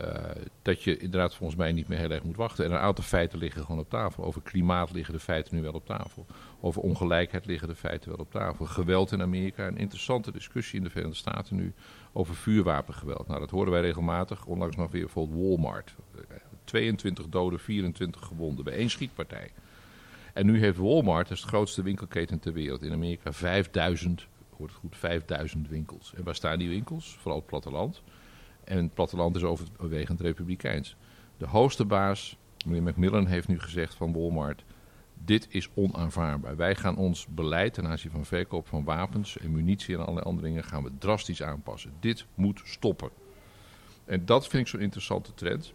Uh, 0.02 0.06
dat 0.62 0.84
je 0.84 0.98
inderdaad 0.98 1.36
volgens 1.36 1.60
mij 1.60 1.72
niet 1.72 1.88
meer 1.88 1.98
heel 1.98 2.12
erg 2.12 2.24
moet 2.24 2.36
wachten. 2.36 2.66
En 2.66 2.72
een 2.72 2.78
aantal 2.78 3.04
feiten 3.04 3.40
liggen 3.40 3.62
gewoon 3.62 3.80
op 3.80 3.90
tafel. 3.90 4.24
Over 4.24 4.42
klimaat 4.42 4.92
liggen 4.92 5.14
de 5.14 5.20
feiten 5.20 5.56
nu 5.56 5.62
wel 5.62 5.74
op 5.74 5.86
tafel. 5.86 6.26
Over 6.60 6.82
ongelijkheid 6.82 7.46
liggen 7.46 7.68
de 7.68 7.76
feiten 7.76 8.10
wel 8.10 8.20
op 8.20 8.32
tafel. 8.32 8.66
Geweld 8.66 9.12
in 9.12 9.22
Amerika, 9.22 9.68
een 9.68 9.78
interessante 9.78 10.32
discussie 10.32 10.78
in 10.78 10.84
de 10.84 10.90
Verenigde 10.90 11.18
Staten 11.18 11.56
nu 11.56 11.74
over 12.12 12.36
vuurwapengeweld. 12.36 13.28
Nou, 13.28 13.40
dat 13.40 13.50
horen 13.50 13.72
wij 13.72 13.82
regelmatig. 13.82 14.46
Onlangs 14.46 14.76
nog 14.76 14.92
weer 14.92 15.02
bijvoorbeeld 15.02 15.42
Walmart. 15.42 15.96
22 16.64 17.30
doden, 17.30 17.60
24 17.60 18.26
gewonden 18.26 18.64
bij 18.64 18.74
één 18.74 18.90
schietpartij. 18.90 19.52
En 20.34 20.46
nu 20.46 20.60
heeft 20.60 20.78
Walmart, 20.78 21.28
dat 21.28 21.38
is 21.38 21.44
de 21.44 21.50
grootste 21.50 21.82
winkelketen 21.82 22.40
ter 22.40 22.54
wereld 22.54 22.82
in 22.82 22.94
Amerika, 22.94 23.34
5000, 23.34 24.28
hoort 24.58 24.70
het 24.70 24.80
goed, 24.80 24.98
5000 24.98 25.68
winkels. 25.68 26.14
En 26.16 26.24
waar 26.24 26.36
staan 26.36 26.60
die 26.60 26.70
winkels? 26.70 27.18
Vooral 27.20 27.38
het 27.38 27.48
platteland. 27.48 28.02
En 28.70 28.78
het 28.78 28.94
platteland 28.94 29.36
is 29.36 29.44
overwegend 29.44 30.22
republikeins. 30.22 30.96
De 31.38 31.48
hoogste 31.48 31.86
baas, 31.86 32.38
meneer 32.66 32.84
Macmillan, 32.84 33.26
heeft 33.26 33.48
nu 33.48 33.60
gezegd 33.60 33.94
van 33.94 34.14
Walmart... 34.14 34.64
Dit 35.26 35.48
is 35.50 35.70
onaanvaardbaar. 35.74 36.56
Wij 36.56 36.76
gaan 36.76 36.98
ons 36.98 37.28
beleid 37.28 37.74
ten 37.74 37.88
aanzien 37.88 38.12
van 38.12 38.26
verkoop 38.26 38.68
van 38.68 38.84
wapens 38.84 39.38
en 39.38 39.52
munitie 39.52 39.96
en 39.96 40.02
allerlei 40.02 40.26
andere 40.26 40.48
dingen 40.48 40.64
gaan 40.64 40.84
we 40.84 40.92
drastisch 40.98 41.44
aanpassen. 41.44 41.94
Dit 42.00 42.26
moet 42.36 42.62
stoppen. 42.64 43.10
En 44.06 44.26
dat 44.26 44.48
vind 44.48 44.64
ik 44.64 44.70
zo'n 44.70 44.80
interessante 44.80 45.34
trend. 45.34 45.74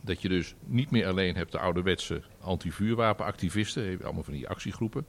Dat 0.00 0.22
je 0.22 0.28
dus 0.28 0.54
niet 0.66 0.90
meer 0.90 1.06
alleen 1.06 1.34
hebt 1.36 1.52
de 1.52 1.58
ouderwetse 1.58 2.22
anti-vuurwapenactivisten, 2.40 4.02
allemaal 4.02 4.22
van 4.22 4.32
die 4.32 4.48
actiegroepen. 4.48 5.06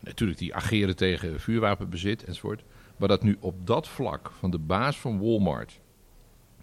Natuurlijk 0.00 0.38
die 0.38 0.54
ageren 0.54 0.96
tegen 0.96 1.40
vuurwapenbezit 1.40 2.24
enzovoort. 2.24 2.62
Maar 2.98 3.08
dat 3.08 3.22
nu 3.22 3.36
op 3.40 3.66
dat 3.66 3.88
vlak 3.88 4.30
van 4.38 4.50
de 4.50 4.58
baas 4.58 4.98
van 4.98 5.20
Walmart 5.20 5.80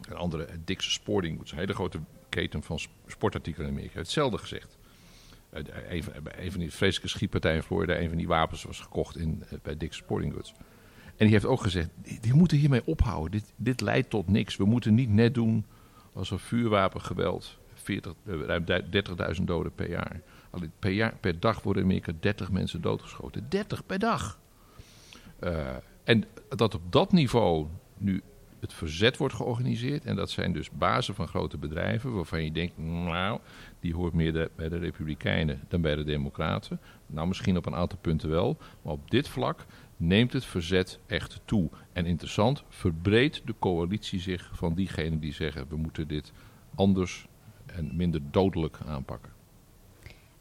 en 0.10 0.15
andere, 0.15 0.48
Dick's 0.65 0.93
Sporting 0.93 1.36
Goods, 1.36 1.52
een 1.52 1.58
hele 1.58 1.74
grote 1.74 2.00
keten 2.30 2.63
van 2.63 2.80
sportartikelen 3.08 3.67
in 3.67 3.74
Amerika, 3.74 4.00
hetzelfde 4.00 4.38
gezegd. 4.38 4.78
Een, 5.50 5.67
een 6.38 6.52
van 6.52 6.60
die 6.60 6.74
vreselijke 6.74 7.08
schietpartijen 7.08 7.56
in 7.56 7.63
Florida, 7.63 7.98
een 7.98 8.10
van 8.10 8.17
die 8.17 8.28
wapens 8.28 8.63
was 8.63 8.80
gekocht 8.80 9.17
in, 9.17 9.43
eh, 9.50 9.58
bij 9.62 9.78
Dick's 9.78 9.98
Sporting 9.98 10.34
Goods. 10.34 10.54
En 11.06 11.26
die 11.26 11.30
heeft 11.30 11.45
ook 11.45 11.62
gezegd, 11.62 11.89
die, 12.21 12.34
moeten 12.34 12.58
hiermee 12.58 12.86
ophouden. 12.86 13.32
Dit, 13.32 13.54
dit 13.56 13.82
leidt 13.82 14.10
tot 14.10 14.28
niks. 14.28 14.58
We 14.58 14.65
moeten 14.65 14.93
niet 14.93 15.10
net 15.10 15.34
doen 15.34 15.65
alsof 16.13 16.41
vuurwapengeweld 16.41 17.58
40, 17.74 18.13
eh, 18.26 18.41
ruim 18.41 18.65
30.000 18.65 19.48
doden 19.48 19.74
per 19.74 19.89
jaar. 19.89 20.21
Per, 20.80 21.13
per 21.19 21.39
dag 21.39 21.62
worden 21.62 21.84
in 21.84 21.89
Amerika 21.89 22.13
30 22.19 22.52
mensen 22.52 22.82
doodgeschoten. 22.82 23.50
30 23.50 23.86
per 23.86 24.00
dag. 24.00 24.39
Uh, 25.43 25.76
en 26.06 26.24
dat 26.50 26.76
op 26.76 26.91
dat 26.91 27.12
niveau 27.12 27.68
nu 27.98 28.22
het 28.60 28.74
verzet 28.74 29.18
wordt 29.18 29.34
georganiseerd. 29.34 30.06
En 30.06 30.15
dat 30.15 30.30
zijn 30.30 30.54
dus 30.54 30.72
bazen 30.72 31.15
van 31.15 31.28
grote 31.28 31.58
bedrijven 31.58 32.13
waarvan 32.13 32.44
je 32.44 32.52
denkt, 32.52 32.78
nou, 32.78 33.39
die 33.80 33.94
hoort 33.94 34.13
meer 34.13 34.50
bij 34.56 34.70
de 34.70 34.78
Republikeinen 34.78 35.62
dan 35.68 35.82
bij 35.82 35.96
de 35.96 36.04
Democraten. 36.04 36.80
Nou, 37.08 37.28
misschien 37.28 37.58
op 37.58 37.65
een 37.65 37.76
aantal 37.76 37.98
punten 38.02 38.30
wel. 38.30 38.58
Maar 38.82 38.94
op 38.94 39.12
dit 39.12 39.28
vlak 39.28 39.65
neemt 39.98 40.34
het 40.34 40.46
verzet 40.46 41.00
echt 41.06 41.41
toe. 41.46 41.70
En 41.94 42.06
interessant, 42.06 42.63
verbreedt 42.70 43.41
de 43.46 43.56
coalitie 43.60 44.20
zich 44.20 44.50
van 44.54 44.74
diegenen 44.74 45.20
die 45.20 45.34
zeggen, 45.34 45.65
we 45.70 45.76
moeten 45.76 46.08
dit 46.08 46.32
anders 46.76 47.28
en 47.65 47.96
minder 47.96 48.22
dodelijk 48.32 48.78
aanpakken. 48.86 49.32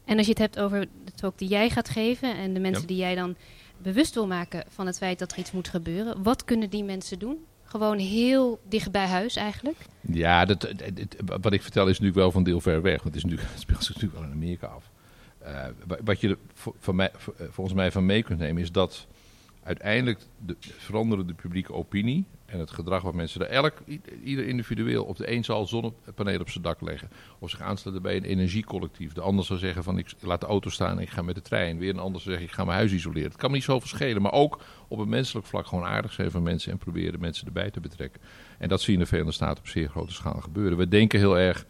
En 0.05 0.17
als 0.17 0.25
je 0.25 0.31
het 0.31 0.41
hebt 0.41 0.59
over 0.59 0.87
de 1.03 1.11
talk 1.11 1.37
die 1.37 1.49
jij 1.49 1.69
gaat 1.69 1.89
geven 1.89 2.35
en 2.35 2.53
de 2.53 2.59
mensen 2.59 2.87
die 2.87 2.97
jij 2.97 3.15
dan 3.15 3.35
bewust 3.77 4.13
wil 4.13 4.27
maken 4.27 4.63
van 4.69 4.85
het 4.85 4.97
feit 4.97 5.19
dat 5.19 5.31
er 5.31 5.37
iets 5.37 5.51
moet 5.51 5.67
gebeuren, 5.67 6.23
wat 6.23 6.43
kunnen 6.43 6.69
die 6.69 6.83
mensen 6.83 7.19
doen? 7.19 7.45
Gewoon 7.63 7.97
heel 7.97 8.59
dicht 8.69 8.91
bij 8.91 9.07
huis 9.07 9.35
eigenlijk? 9.35 9.77
Ja, 10.01 10.45
dat, 10.45 10.73
wat 11.25 11.53
ik 11.53 11.61
vertel 11.61 11.83
is 11.83 11.89
natuurlijk 11.89 12.17
wel 12.17 12.31
van 12.31 12.43
deel 12.43 12.61
ver 12.61 12.81
weg. 12.81 13.03
Want 13.03 13.15
het, 13.15 13.15
is 13.15 13.23
natuurlijk, 13.23 13.49
het 13.53 13.59
speelt 13.59 13.83
zich 13.83 13.93
natuurlijk 13.93 14.21
wel 14.21 14.29
in 14.29 14.35
Amerika 14.35 14.67
af. 14.67 14.89
Uh, 15.43 15.97
wat 16.03 16.21
je 16.21 16.29
er 16.29 16.37
van 16.79 16.95
mij, 16.95 17.11
eh, 17.37 17.45
volgens 17.49 17.75
mij 17.75 17.91
van 17.91 18.05
mee 18.05 18.23
kunt 18.23 18.39
nemen 18.39 18.61
is 18.61 18.71
dat 18.71 19.07
uiteindelijk 19.65 20.19
de, 20.45 20.55
veranderen 20.59 21.27
de 21.27 21.33
publieke 21.33 21.73
opinie 21.73 22.25
en 22.45 22.59
het 22.59 22.71
gedrag 22.71 23.01
wat 23.01 23.13
mensen 23.13 23.49
elk, 23.49 23.73
ieder 24.23 24.47
individueel 24.47 25.05
op 25.05 25.17
de 25.17 25.31
een 25.31 25.43
zal 25.43 25.67
zonnepanelen 25.67 26.41
op 26.41 26.49
zijn 26.49 26.63
dak 26.63 26.81
leggen. 26.81 27.09
Of 27.39 27.49
zich 27.49 27.61
aansluiten 27.61 28.03
bij 28.03 28.15
een 28.15 28.23
energiecollectief. 28.23 29.13
De 29.13 29.21
ander 29.21 29.45
zal 29.45 29.57
zeggen 29.57 29.83
van 29.83 29.97
ik 29.97 30.13
laat 30.19 30.41
de 30.41 30.47
auto 30.47 30.69
staan 30.69 30.97
en 30.97 31.03
ik 31.03 31.09
ga 31.09 31.21
met 31.21 31.35
de 31.35 31.41
trein. 31.41 31.77
Weer 31.77 31.89
een 31.89 31.99
ander 31.99 32.21
zal 32.21 32.31
zeggen 32.31 32.49
ik 32.49 32.55
ga 32.55 32.63
mijn 32.63 32.77
huis 32.77 32.91
isoleren. 32.91 33.29
Het 33.29 33.37
kan 33.37 33.49
me 33.49 33.55
niet 33.55 33.65
zo 33.65 33.79
verschillen. 33.79 34.21
Maar 34.21 34.31
ook 34.31 34.61
op 34.87 34.99
een 34.99 35.09
menselijk 35.09 35.47
vlak 35.47 35.67
gewoon 35.67 35.85
aardig 35.85 36.13
zijn 36.13 36.31
van 36.31 36.43
mensen 36.43 36.71
en 36.71 36.77
proberen 36.77 37.19
mensen 37.19 37.45
erbij 37.45 37.71
te 37.71 37.79
betrekken. 37.79 38.21
En 38.57 38.69
dat 38.69 38.81
zie 38.81 38.87
je 38.87 38.93
in 38.93 39.03
de 39.03 39.09
Verenigde 39.09 39.35
Staten 39.35 39.63
op 39.63 39.67
zeer 39.67 39.89
grote 39.89 40.13
schaal 40.13 40.41
gebeuren. 40.41 40.77
We 40.77 40.87
denken 40.87 41.19
heel 41.19 41.37
erg 41.37 41.65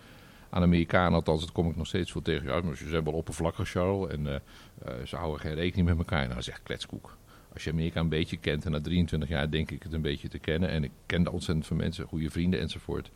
aan 0.50 0.62
Amerikanen, 0.62 1.14
althans 1.14 1.42
dat 1.42 1.52
kom 1.52 1.70
ik 1.70 1.76
nog 1.76 1.88
steeds 1.88 2.12
veel 2.12 2.22
tegen. 2.22 2.48
Ja, 2.48 2.62
maar 2.62 2.78
ze 2.78 2.90
zijn 2.90 3.04
wel 3.04 3.14
oppervlakkig, 3.14 3.70
Charles. 3.70 4.12
En 4.12 4.26
uh, 4.26 4.32
uh, 4.32 5.06
ze 5.06 5.16
houden 5.16 5.40
geen 5.40 5.56
rekening 5.56 5.88
met 5.88 5.98
elkaar. 5.98 6.22
Nou, 6.22 6.30
dat 6.30 6.38
is 6.38 6.50
echt 6.50 6.64
kletskoek 6.64 7.18
als 7.56 7.64
je 7.64 7.72
Amerika 7.72 8.00
een 8.00 8.10
beetje 8.10 8.38
kent, 8.38 8.66
en 8.66 8.72
na 8.72 8.82
23 8.82 9.30
jaar 9.30 9.52
denk 9.52 9.72
ik 9.72 9.84
het 9.84 9.94
een 9.94 10.02
beetje 10.02 10.28
te 10.28 10.40
kennen, 10.40 10.70
en 10.70 10.84
ik 10.84 10.92
ken 11.06 11.32
ontzettend 11.32 11.68
veel 11.68 11.78
mensen, 11.78 12.06
goede 12.06 12.30
vrienden 12.30 12.60
enzovoort. 12.60 13.12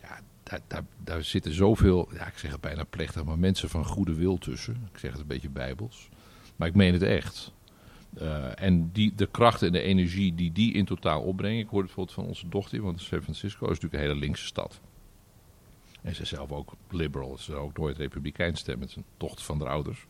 Ja, 0.00 0.20
daar, 0.42 0.60
daar, 0.66 0.84
daar 1.04 1.24
zitten 1.24 1.52
zoveel, 1.52 2.08
ja, 2.14 2.26
ik 2.26 2.38
zeg 2.38 2.50
het 2.50 2.60
bijna 2.60 2.84
plechtig, 2.84 3.24
maar 3.24 3.38
mensen 3.38 3.68
van 3.68 3.84
goede 3.84 4.14
wil 4.14 4.38
tussen. 4.38 4.88
Ik 4.92 4.98
zeg 4.98 5.10
het 5.10 5.20
een 5.20 5.26
beetje 5.26 5.50
bijbels. 5.50 6.08
Maar 6.56 6.68
ik 6.68 6.74
meen 6.74 6.92
het 6.92 7.02
echt. 7.02 7.52
Uh, 8.20 8.62
en 8.62 8.90
die, 8.92 9.14
de 9.14 9.26
kracht 9.26 9.62
en 9.62 9.72
de 9.72 9.80
energie 9.80 10.34
die 10.34 10.52
die 10.52 10.72
in 10.72 10.84
totaal 10.84 11.22
opbrengen. 11.22 11.58
Ik 11.58 11.68
hoorde 11.68 11.86
het 11.86 11.94
bijvoorbeeld 11.96 12.16
van 12.16 12.26
onze 12.26 12.48
dochter, 12.48 12.82
want 12.82 13.00
San 13.00 13.22
Francisco 13.22 13.64
is 13.64 13.68
natuurlijk 13.68 13.94
een 13.94 14.08
hele 14.08 14.20
linkse 14.20 14.46
stad. 14.46 14.80
En 16.02 16.14
ze 16.14 16.22
is 16.22 16.28
zelf 16.28 16.52
ook 16.52 16.72
liberal. 16.90 17.38
Ze 17.38 17.50
zou 17.50 17.58
ook 17.58 17.78
nooit 17.78 17.96
republikein 17.96 18.56
stemmen. 18.56 18.82
Het 18.82 18.90
is 18.90 18.96
een 18.96 19.10
dochter 19.16 19.44
van 19.44 19.58
de 19.58 19.68
ouders. 19.68 20.06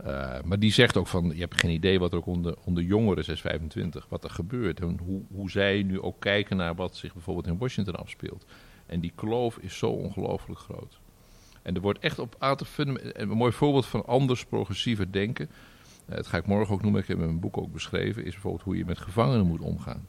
Uh, 0.00 0.42
maar 0.44 0.58
die 0.58 0.72
zegt 0.72 0.96
ook 0.96 1.06
van, 1.06 1.32
je 1.34 1.40
hebt 1.40 1.60
geen 1.60 1.70
idee 1.70 1.98
wat 1.98 2.12
er 2.12 2.18
ook 2.18 2.26
onder, 2.26 2.54
onder 2.64 2.82
jongeren 2.82 3.24
625, 3.24 4.06
wat 4.08 4.24
er 4.24 4.30
gebeurt. 4.30 4.80
En 4.80 4.98
hoe, 5.02 5.22
hoe 5.30 5.50
zij 5.50 5.82
nu 5.82 6.00
ook 6.00 6.20
kijken 6.20 6.56
naar 6.56 6.74
wat 6.74 6.96
zich 6.96 7.12
bijvoorbeeld 7.12 7.46
in 7.46 7.58
Washington 7.58 7.94
afspeelt. 7.94 8.46
En 8.86 9.00
die 9.00 9.12
kloof 9.14 9.58
is 9.58 9.78
zo 9.78 9.90
ongelooflijk 9.90 10.60
groot. 10.60 10.98
En 11.62 11.74
er 11.74 11.80
wordt 11.80 11.98
echt 11.98 12.18
op 12.18 12.36
een 12.38 13.28
mooi 13.28 13.52
voorbeeld 13.52 13.86
van 13.86 14.06
anders 14.06 14.44
progressiever 14.44 15.12
denken. 15.12 15.48
Uh, 16.08 16.16
dat 16.16 16.26
ga 16.26 16.36
ik 16.36 16.46
morgen 16.46 16.74
ook 16.74 16.82
noemen, 16.82 17.00
ik 17.00 17.08
heb 17.08 17.18
in 17.18 17.24
mijn 17.24 17.40
boek 17.40 17.56
ook 17.56 17.72
beschreven, 17.72 18.24
is 18.24 18.32
bijvoorbeeld 18.32 18.62
hoe 18.62 18.76
je 18.76 18.84
met 18.84 18.98
gevangenen 18.98 19.46
moet 19.46 19.60
omgaan. 19.60 20.06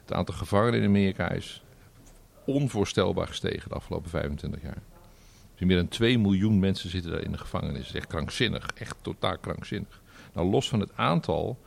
Het 0.00 0.12
aantal 0.12 0.34
gevangenen 0.34 0.80
in 0.80 0.86
Amerika 0.86 1.30
is 1.30 1.62
onvoorstelbaar 2.46 3.26
gestegen 3.26 3.68
de 3.68 3.74
afgelopen 3.74 4.10
25 4.10 4.62
jaar. 4.62 4.82
Dus 5.60 5.68
meer 5.68 5.78
dan 5.78 5.88
2 5.88 6.18
miljoen 6.18 6.58
mensen 6.58 6.90
zitten 6.90 7.10
daar 7.10 7.22
in 7.22 7.32
de 7.32 7.38
gevangenis. 7.38 7.78
Dat 7.78 7.88
is 7.88 7.94
echt 7.94 8.06
krankzinnig, 8.06 8.70
echt 8.74 8.96
totaal 9.02 9.38
krankzinnig. 9.38 10.00
Nou, 10.32 10.50
los 10.50 10.68
van 10.68 10.80
het 10.80 10.96
aantal, 10.96 11.58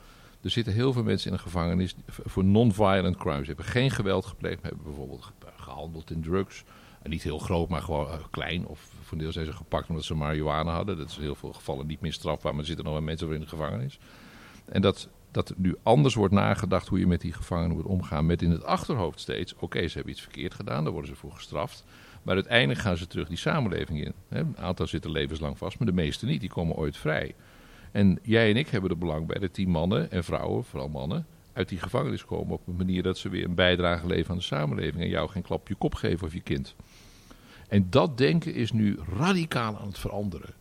er 0.41 0.49
zitten 0.49 0.73
heel 0.73 0.93
veel 0.93 1.03
mensen 1.03 1.31
in 1.31 1.35
de 1.35 1.41
gevangenis 1.41 1.95
voor 2.07 2.43
non-violent 2.43 3.17
crimes. 3.17 3.39
Ze 3.39 3.47
hebben 3.47 3.65
geen 3.65 3.91
geweld 3.91 4.25
gepleegd, 4.25 4.61
maar 4.61 4.71
hebben 4.71 4.87
bijvoorbeeld 4.87 5.31
gehandeld 5.55 6.11
in 6.11 6.21
drugs. 6.21 6.63
En 7.01 7.09
niet 7.09 7.23
heel 7.23 7.37
groot, 7.37 7.69
maar 7.69 7.81
gewoon 7.81 8.07
uh, 8.07 8.13
klein. 8.31 8.65
Of 8.65 8.89
voor 9.01 9.17
deel 9.17 9.31
zijn 9.31 9.45
ze 9.45 9.53
gepakt 9.53 9.89
omdat 9.89 10.03
ze 10.03 10.13
marihuana 10.15 10.73
hadden. 10.73 10.97
Dat 10.97 11.09
is 11.09 11.17
in 11.17 11.23
heel 11.23 11.35
veel 11.35 11.53
gevallen 11.53 11.87
niet 11.87 12.01
meer 12.01 12.13
strafbaar, 12.13 12.51
maar 12.51 12.61
er 12.61 12.67
zitten 12.67 12.85
nog 12.85 12.93
wel 12.93 13.03
mensen 13.03 13.25
voor 13.27 13.35
in 13.35 13.41
de 13.41 13.47
gevangenis. 13.47 13.99
En 14.65 14.81
dat, 14.81 15.09
dat 15.31 15.53
nu 15.57 15.75
anders 15.83 16.15
wordt 16.15 16.33
nagedacht 16.33 16.87
hoe 16.87 16.99
je 16.99 17.07
met 17.07 17.21
die 17.21 17.33
gevangenen 17.33 17.75
moet 17.75 17.85
omgaan. 17.85 18.25
Met 18.25 18.41
in 18.41 18.51
het 18.51 18.63
achterhoofd 18.63 19.19
steeds, 19.19 19.55
oké, 19.55 19.87
ze 19.87 19.93
hebben 19.93 20.13
iets 20.13 20.21
verkeerd 20.21 20.53
gedaan, 20.53 20.83
daar 20.83 20.93
worden 20.93 21.11
ze 21.11 21.17
voor 21.17 21.31
gestraft. 21.31 21.83
Maar 22.23 22.35
uiteindelijk 22.35 22.79
gaan 22.79 22.97
ze 22.97 23.07
terug 23.07 23.27
die 23.27 23.37
samenleving 23.37 24.05
in. 24.05 24.13
Een 24.29 24.57
aantal 24.57 24.87
zitten 24.87 25.11
levenslang 25.11 25.57
vast, 25.57 25.79
maar 25.79 25.87
de 25.87 25.93
meeste 25.93 26.25
niet. 26.25 26.39
Die 26.39 26.49
komen 26.49 26.75
ooit 26.75 26.97
vrij. 26.97 27.35
En 27.91 28.19
jij 28.21 28.49
en 28.49 28.57
ik 28.57 28.67
hebben 28.67 28.89
er 28.89 28.97
belang 28.97 29.27
bij 29.27 29.39
dat 29.39 29.55
die 29.55 29.67
mannen 29.67 30.11
en 30.11 30.23
vrouwen, 30.23 30.63
vooral 30.63 30.89
mannen, 30.89 31.25
uit 31.53 31.69
die 31.69 31.79
gevangenis 31.79 32.25
komen 32.25 32.53
op 32.53 32.67
een 32.67 32.75
manier 32.75 33.03
dat 33.03 33.17
ze 33.17 33.29
weer 33.29 33.43
een 33.43 33.55
bijdrage 33.55 34.07
leveren 34.07 34.31
aan 34.31 34.37
de 34.37 34.43
samenleving 34.43 35.03
en 35.03 35.09
jou 35.09 35.29
geen 35.29 35.41
klap 35.41 35.67
je 35.67 35.75
kop 35.75 35.95
geven 35.95 36.27
of 36.27 36.33
je 36.33 36.41
kind. 36.41 36.75
En 37.67 37.87
dat 37.89 38.17
denken 38.17 38.53
is 38.53 38.71
nu 38.71 38.99
radicaal 39.17 39.77
aan 39.77 39.87
het 39.87 39.99
veranderen. 39.99 40.53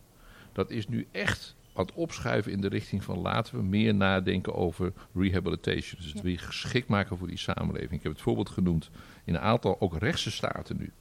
Dat 0.51 0.69
is 0.69 0.87
nu 0.87 1.07
echt 1.11 1.55
aan 1.73 1.85
het 1.85 1.95
opschuiven 1.95 2.51
in 2.51 2.61
de 2.61 2.67
richting 2.67 3.03
van 3.03 3.17
laten 3.17 3.55
we 3.55 3.63
meer 3.63 3.95
nadenken 3.95 4.55
over 4.55 4.93
rehabilitation. 5.13 6.01
Dus 6.01 6.13
het 6.13 6.21
weer 6.21 6.39
geschikt 6.39 6.87
maken 6.87 7.17
voor 7.17 7.27
die 7.27 7.37
samenleving. 7.37 7.91
Ik 7.91 8.03
heb 8.03 8.11
het 8.11 8.21
voorbeeld 8.21 8.49
genoemd 8.49 8.89
in 9.23 9.33
een 9.33 9.41
aantal 9.41 9.81
ook 9.81 9.97
rechtse 9.97 10.31
staten 10.31 10.77
nu 10.77 10.91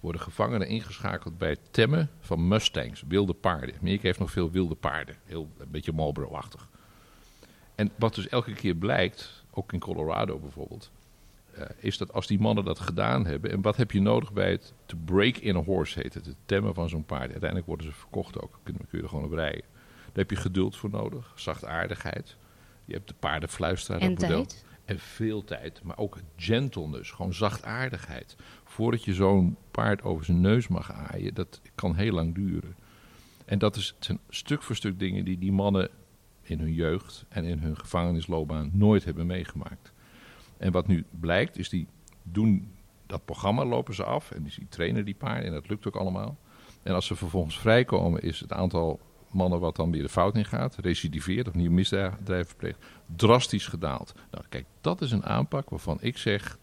worden 0.00 0.20
gevangenen 0.20 0.68
ingeschakeld 0.68 1.38
bij 1.38 1.50
het 1.50 1.60
temmen 1.70 2.10
van 2.20 2.48
mustangs, 2.48 3.04
wilde 3.08 3.32
paarden. 3.32 3.74
Amerika 3.80 4.02
heeft 4.02 4.18
nog 4.18 4.30
veel 4.30 4.50
wilde 4.50 4.74
paarden, 4.74 5.16
heel, 5.24 5.48
een 5.58 5.70
beetje 5.70 5.92
Marlboro-achtig. 5.92 6.68
En 7.74 7.90
wat 7.96 8.14
dus 8.14 8.28
elke 8.28 8.52
keer 8.52 8.74
blijkt, 8.74 9.44
ook 9.50 9.72
in 9.72 9.78
Colorado 9.78 10.38
bijvoorbeeld, 10.38 10.90
uh, 11.58 11.64
is 11.78 11.98
dat 11.98 12.12
als 12.12 12.26
die 12.26 12.40
mannen 12.40 12.64
dat 12.64 12.80
gedaan 12.80 13.26
hebben, 13.26 13.50
en 13.50 13.62
wat 13.62 13.76
heb 13.76 13.90
je 13.90 14.00
nodig 14.00 14.32
bij 14.32 14.50
het 14.50 14.72
to 14.86 14.96
break 15.04 15.36
in 15.36 15.56
a 15.56 15.62
horse 15.62 16.00
heet 16.00 16.14
het, 16.14 16.26
het 16.26 16.36
temmen 16.46 16.74
van 16.74 16.88
zo'n 16.88 17.04
paard. 17.04 17.30
Uiteindelijk 17.30 17.66
worden 17.66 17.86
ze 17.86 17.92
verkocht 17.92 18.40
ook, 18.40 18.58
kun, 18.62 18.76
kun 18.76 18.86
je 18.90 19.02
er 19.02 19.08
gewoon 19.08 19.24
op 19.24 19.32
rijden. 19.32 19.64
Daar 20.04 20.26
heb 20.26 20.30
je 20.30 20.36
geduld 20.36 20.76
voor 20.76 20.90
nodig, 20.90 21.32
zachtaardigheid. 21.34 22.36
Je 22.84 22.92
hebt 22.94 23.08
de 23.08 23.14
paardenfluisteraar, 23.18 24.00
en 24.00 24.10
model. 24.10 24.28
tijd. 24.28 24.64
En 24.84 24.98
veel 24.98 25.44
tijd, 25.44 25.82
maar 25.82 25.98
ook 25.98 26.18
gentleness, 26.36 27.10
gewoon 27.10 27.34
zachtaardigheid. 27.34 28.36
Voordat 28.78 29.04
je 29.04 29.14
zo'n 29.14 29.56
paard 29.70 30.02
over 30.02 30.24
zijn 30.24 30.40
neus 30.40 30.68
mag 30.68 30.92
aaien, 30.92 31.34
dat 31.34 31.60
kan 31.74 31.94
heel 31.94 32.12
lang 32.12 32.34
duren. 32.34 32.76
En 33.44 33.58
dat 33.58 33.76
is, 33.76 33.94
zijn 33.98 34.18
stuk 34.28 34.62
voor 34.62 34.76
stuk 34.76 34.98
dingen 34.98 35.24
die 35.24 35.38
die 35.38 35.52
mannen 35.52 35.88
in 36.42 36.58
hun 36.58 36.72
jeugd 36.72 37.24
en 37.28 37.44
in 37.44 37.58
hun 37.58 37.76
gevangenisloopbaan 37.76 38.70
nooit 38.72 39.04
hebben 39.04 39.26
meegemaakt. 39.26 39.92
En 40.56 40.72
wat 40.72 40.86
nu 40.86 41.04
blijkt, 41.10 41.58
is 41.58 41.68
die 41.68 41.86
doen 42.22 42.70
dat 43.06 43.24
programma, 43.24 43.64
lopen 43.64 43.94
ze 43.94 44.04
af 44.04 44.30
en 44.30 44.42
die 44.42 44.66
trainen 44.68 45.04
die 45.04 45.14
paarden 45.14 45.46
en 45.46 45.52
dat 45.52 45.68
lukt 45.68 45.86
ook 45.86 45.96
allemaal. 45.96 46.36
En 46.82 46.94
als 46.94 47.06
ze 47.06 47.16
vervolgens 47.16 47.58
vrijkomen, 47.58 48.22
is 48.22 48.40
het 48.40 48.52
aantal 48.52 49.00
mannen 49.30 49.60
wat 49.60 49.76
dan 49.76 49.90
weer 49.90 50.02
de 50.02 50.08
fout 50.08 50.36
in 50.36 50.44
gaat, 50.44 50.76
recidiveert 50.76 51.48
of 51.48 51.54
nieuw 51.54 51.70
misdrijven 51.70 52.46
verpleegt, 52.46 52.84
drastisch 53.16 53.66
gedaald. 53.66 54.14
Nou, 54.30 54.44
kijk, 54.48 54.66
dat 54.80 55.00
is 55.00 55.12
een 55.12 55.24
aanpak 55.24 55.70
waarvan 55.70 55.98
ik 56.00 56.18
zeg, 56.18 56.58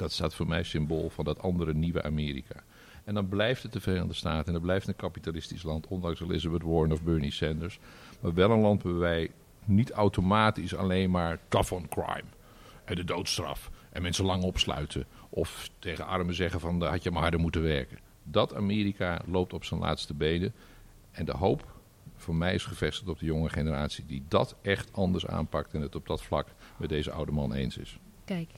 dat 0.00 0.12
staat 0.12 0.34
voor 0.34 0.46
mij 0.46 0.62
symbool 0.62 1.10
van 1.10 1.24
dat 1.24 1.42
andere 1.42 1.74
nieuwe 1.74 2.02
Amerika. 2.02 2.62
En 3.04 3.14
dan 3.14 3.28
blijft 3.28 3.62
het 3.62 3.72
de 3.72 3.80
Verenigde 3.80 4.14
Staten 4.14 4.46
en 4.46 4.52
dan 4.52 4.62
blijft 4.62 4.88
een 4.88 4.96
kapitalistisch 4.96 5.62
land, 5.62 5.86
ondanks 5.86 6.20
Elizabeth 6.20 6.62
Warren 6.62 6.92
of 6.92 7.02
Bernie 7.02 7.30
Sanders. 7.30 7.78
Maar 8.20 8.34
wel 8.34 8.50
een 8.50 8.60
land 8.60 8.82
waar 8.82 8.98
wij 8.98 9.30
niet 9.64 9.90
automatisch 9.90 10.74
alleen 10.74 11.10
maar 11.10 11.38
tough 11.48 11.72
on 11.72 11.88
crime 11.88 12.28
en 12.84 12.94
de 12.94 13.04
doodstraf 13.04 13.70
en 13.92 14.02
mensen 14.02 14.24
lang 14.24 14.42
opsluiten 14.42 15.06
of 15.28 15.70
tegen 15.78 16.06
armen 16.06 16.34
zeggen 16.34 16.60
van 16.60 16.82
had 16.82 17.02
je 17.02 17.10
maar 17.10 17.22
harder 17.22 17.40
moeten 17.40 17.62
werken. 17.62 17.98
Dat 18.22 18.54
Amerika 18.54 19.20
loopt 19.26 19.52
op 19.52 19.64
zijn 19.64 19.80
laatste 19.80 20.14
benen. 20.14 20.52
En 21.10 21.24
de 21.24 21.36
hoop 21.36 21.78
voor 22.16 22.34
mij 22.34 22.54
is 22.54 22.64
gevestigd 22.64 23.08
op 23.08 23.18
de 23.18 23.26
jonge 23.26 23.48
generatie 23.48 24.06
die 24.06 24.24
dat 24.28 24.56
echt 24.62 24.92
anders 24.92 25.26
aanpakt 25.26 25.74
en 25.74 25.80
het 25.80 25.94
op 25.94 26.06
dat 26.06 26.22
vlak 26.22 26.46
met 26.76 26.88
deze 26.88 27.10
oude 27.10 27.32
man 27.32 27.52
eens 27.52 27.78
is. 27.78 27.98
Kijk. 28.24 28.48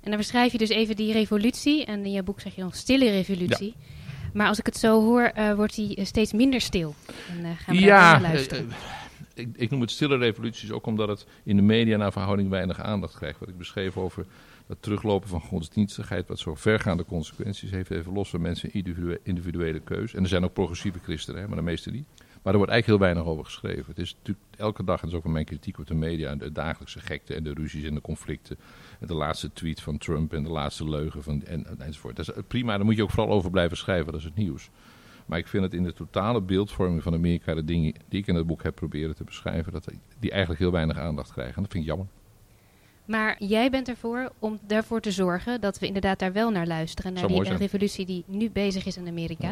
En 0.00 0.10
dan 0.10 0.16
beschrijf 0.16 0.52
je 0.52 0.58
dus 0.58 0.68
even 0.68 0.96
die 0.96 1.12
revolutie. 1.12 1.84
En 1.84 2.04
in 2.04 2.12
je 2.12 2.22
boek 2.22 2.40
zeg 2.40 2.54
je 2.54 2.60
dan 2.60 2.72
stille 2.72 3.10
revolutie. 3.10 3.74
Ja. 3.76 3.96
Maar 4.32 4.48
als 4.48 4.58
ik 4.58 4.66
het 4.66 4.76
zo 4.76 5.00
hoor, 5.00 5.32
uh, 5.38 5.54
wordt 5.54 5.74
die 5.74 6.04
steeds 6.04 6.32
minder 6.32 6.60
stil. 6.60 6.94
En 7.28 7.44
uh, 7.44 7.50
gaan 7.56 7.74
we 7.74 7.80
ja, 7.80 8.20
luisteren. 8.20 8.66
Uh, 8.66 8.74
ik, 9.34 9.48
ik, 9.56 9.70
noem 9.70 9.80
het 9.80 9.90
stille 9.90 10.16
revoluties 10.16 10.70
ook 10.70 10.86
omdat 10.86 11.08
het 11.08 11.26
in 11.44 11.56
de 11.56 11.62
media 11.62 11.96
naar 11.96 12.12
verhouding 12.12 12.48
weinig 12.48 12.80
aandacht 12.80 13.16
krijgt. 13.16 13.38
Wat 13.38 13.48
ik 13.48 13.58
beschreef 13.58 13.96
over 13.96 14.26
het 14.66 14.82
teruglopen 14.82 15.28
van 15.28 15.40
godsdienstigheid, 15.40 16.28
wat 16.28 16.38
zo 16.38 16.54
vergaande 16.54 17.04
consequenties 17.04 17.70
heeft, 17.70 17.90
even 17.90 18.12
los 18.12 18.30
van 18.30 18.40
mensen 18.40 18.72
individuele, 18.72 19.20
individuele 19.22 19.80
keus. 19.80 20.14
En 20.14 20.22
er 20.22 20.28
zijn 20.28 20.44
ook 20.44 20.52
progressieve 20.52 20.98
christenen, 21.02 21.40
hè, 21.40 21.48
maar 21.48 21.56
de 21.56 21.62
meeste 21.62 21.90
niet. 21.90 22.06
Maar 22.48 22.56
er 22.56 22.62
wordt 22.64 22.76
eigenlijk 22.76 23.02
heel 23.02 23.12
weinig 23.12 23.32
over 23.32 23.50
geschreven. 23.52 23.84
Het 23.86 23.98
is 23.98 24.14
natuurlijk 24.14 24.46
elke 24.56 24.84
dag, 24.84 24.96
en 24.96 25.02
dat 25.02 25.10
is 25.10 25.16
ook 25.16 25.22
van 25.22 25.32
mijn 25.32 25.44
kritiek 25.44 25.78
op 25.78 25.86
de 25.86 25.94
media, 25.94 26.34
de 26.34 26.52
dagelijkse 26.52 27.00
gekte 27.00 27.34
en 27.34 27.44
de 27.44 27.52
ruzies 27.52 27.84
en 27.84 27.94
de 27.94 28.00
conflicten. 28.00 28.58
En 29.00 29.06
de 29.06 29.14
laatste 29.14 29.52
tweet 29.52 29.80
van 29.80 29.98
Trump 29.98 30.32
en 30.32 30.42
de 30.42 30.48
laatste 30.50 30.88
leugen 30.88 31.22
van, 31.22 31.44
en, 31.44 31.80
enzovoort. 31.80 32.16
Dat 32.16 32.28
is 32.28 32.42
prima, 32.46 32.76
daar 32.76 32.84
moet 32.84 32.96
je 32.96 33.02
ook 33.02 33.10
vooral 33.10 33.34
over 33.34 33.50
blijven 33.50 33.76
schrijven, 33.76 34.12
dat 34.12 34.20
is 34.20 34.24
het 34.24 34.36
nieuws. 34.36 34.70
Maar 35.26 35.38
ik 35.38 35.46
vind 35.46 35.62
het 35.62 35.74
in 35.74 35.82
de 35.82 35.92
totale 35.92 36.40
beeldvorming 36.40 37.02
van 37.02 37.14
Amerika, 37.14 37.54
de 37.54 37.64
dingen 37.64 37.94
die 38.08 38.20
ik 38.20 38.26
in 38.26 38.34
het 38.34 38.46
boek 38.46 38.62
heb 38.62 38.74
proberen 38.74 39.14
te 39.14 39.24
beschrijven, 39.24 39.72
dat 39.72 39.88
die 40.18 40.30
eigenlijk 40.30 40.60
heel 40.60 40.72
weinig 40.72 40.98
aandacht 40.98 41.32
krijgen. 41.32 41.56
En 41.56 41.62
dat 41.62 41.72
vind 41.72 41.84
ik 41.84 41.90
jammer. 41.90 42.06
Maar 43.08 43.36
jij 43.44 43.70
bent 43.70 43.88
ervoor 43.88 44.32
om 44.38 44.58
ervoor 44.66 45.00
te 45.00 45.10
zorgen 45.10 45.60
dat 45.60 45.78
we 45.78 45.86
inderdaad 45.86 46.18
daar 46.18 46.32
wel 46.32 46.50
naar 46.50 46.66
luisteren. 46.66 47.12
Naar 47.12 47.26
die 47.26 47.42
revolutie 47.42 48.06
die 48.06 48.24
nu 48.26 48.50
bezig 48.50 48.86
is 48.86 48.96
in 48.96 49.08
Amerika. 49.08 49.48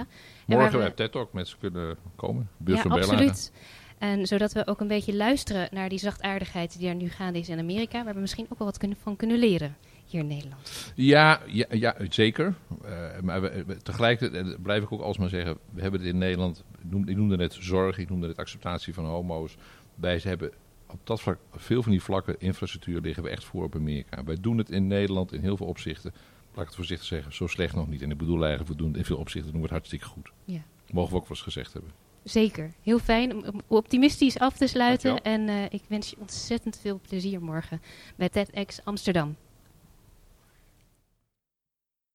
Ja. 0.46 0.56
Morgen 0.56 0.78
bij 0.78 0.90
TED 0.90 1.12
Talk 1.12 1.32
mensen 1.32 1.58
kunnen 1.58 1.96
komen. 2.16 2.48
ja, 2.64 2.82
absoluut. 2.82 3.52
En 3.98 4.26
zodat 4.26 4.52
we 4.52 4.66
ook 4.66 4.80
een 4.80 4.88
beetje 4.88 5.14
luisteren 5.14 5.68
naar 5.70 5.88
die 5.88 5.98
zachtaardigheid 5.98 6.78
die 6.78 6.88
er 6.88 6.94
nu 6.94 7.08
gaande 7.08 7.38
is 7.38 7.48
in 7.48 7.58
Amerika. 7.58 8.04
Waar 8.04 8.14
we 8.14 8.20
misschien 8.20 8.46
ook 8.48 8.58
wel 8.58 8.66
wat 8.66 8.78
kunnen, 8.78 8.96
van 9.02 9.16
kunnen 9.16 9.38
leren 9.38 9.76
hier 10.04 10.20
in 10.20 10.26
Nederland. 10.26 10.92
Ja, 10.94 11.40
ja, 11.46 11.66
ja 11.70 11.96
zeker. 12.08 12.54
Uh, 12.84 13.20
maar 13.22 13.40
we, 13.40 13.64
we, 13.66 13.82
tegelijkertijd 13.82 14.62
blijf 14.62 14.82
ik 14.82 14.92
ook 14.92 15.00
alsmaar 15.00 15.28
zeggen, 15.28 15.58
we 15.70 15.82
hebben 15.82 16.00
het 16.00 16.08
in 16.08 16.18
Nederland, 16.18 16.64
ik 16.78 16.90
noemde, 16.90 17.10
ik 17.10 17.16
noemde 17.16 17.36
net 17.36 17.56
zorg, 17.60 17.98
ik 17.98 18.08
noemde 18.08 18.28
het 18.28 18.38
acceptatie 18.38 18.94
van 18.94 19.04
homo's. 19.04 19.56
Wij 19.94 20.20
hebben 20.22 20.52
op 21.00 21.06
dat 21.06 21.20
vlak, 21.20 21.38
veel 21.52 21.82
van 21.82 21.92
die 21.92 22.02
vlakken, 22.02 22.36
infrastructuur, 22.38 23.00
liggen 23.00 23.22
we 23.22 23.28
echt 23.28 23.44
voor 23.44 23.64
op 23.64 23.74
Amerika. 23.74 24.24
Wij 24.24 24.36
doen 24.40 24.58
het 24.58 24.70
in 24.70 24.86
Nederland 24.86 25.32
in 25.32 25.40
heel 25.40 25.56
veel 25.56 25.66
opzichten, 25.66 26.12
laat 26.50 26.60
ik 26.60 26.66
het 26.66 26.74
voorzichtig 26.74 27.06
zeggen, 27.06 27.34
zo 27.34 27.46
slecht 27.46 27.74
nog 27.74 27.88
niet. 27.88 28.02
En 28.02 28.10
ik 28.10 28.18
bedoel 28.18 28.40
eigenlijk, 28.40 28.70
we 28.70 28.76
doen 28.76 28.88
het 28.88 28.96
in 28.96 29.04
veel 29.04 29.16
opzichten 29.16 29.50
doen 29.52 29.60
we 29.60 29.66
het 29.66 29.76
hartstikke 29.76 30.06
goed. 30.06 30.32
Ja. 30.44 30.60
Mogen 30.90 31.10
we 31.10 31.16
ook 31.16 31.28
wel 31.28 31.30
eens 31.30 31.40
gezegd 31.40 31.72
hebben. 31.72 31.92
Zeker. 32.22 32.72
Heel 32.82 32.98
fijn 32.98 33.34
om 33.34 33.60
optimistisch 33.66 34.38
af 34.38 34.56
te 34.56 34.66
sluiten. 34.66 35.22
En 35.22 35.48
uh, 35.48 35.64
ik 35.64 35.82
wens 35.86 36.10
je 36.10 36.16
ontzettend 36.18 36.78
veel 36.78 37.00
plezier 37.08 37.42
morgen 37.42 37.80
bij 38.16 38.28
TEDx 38.28 38.84
Amsterdam. 38.84 39.36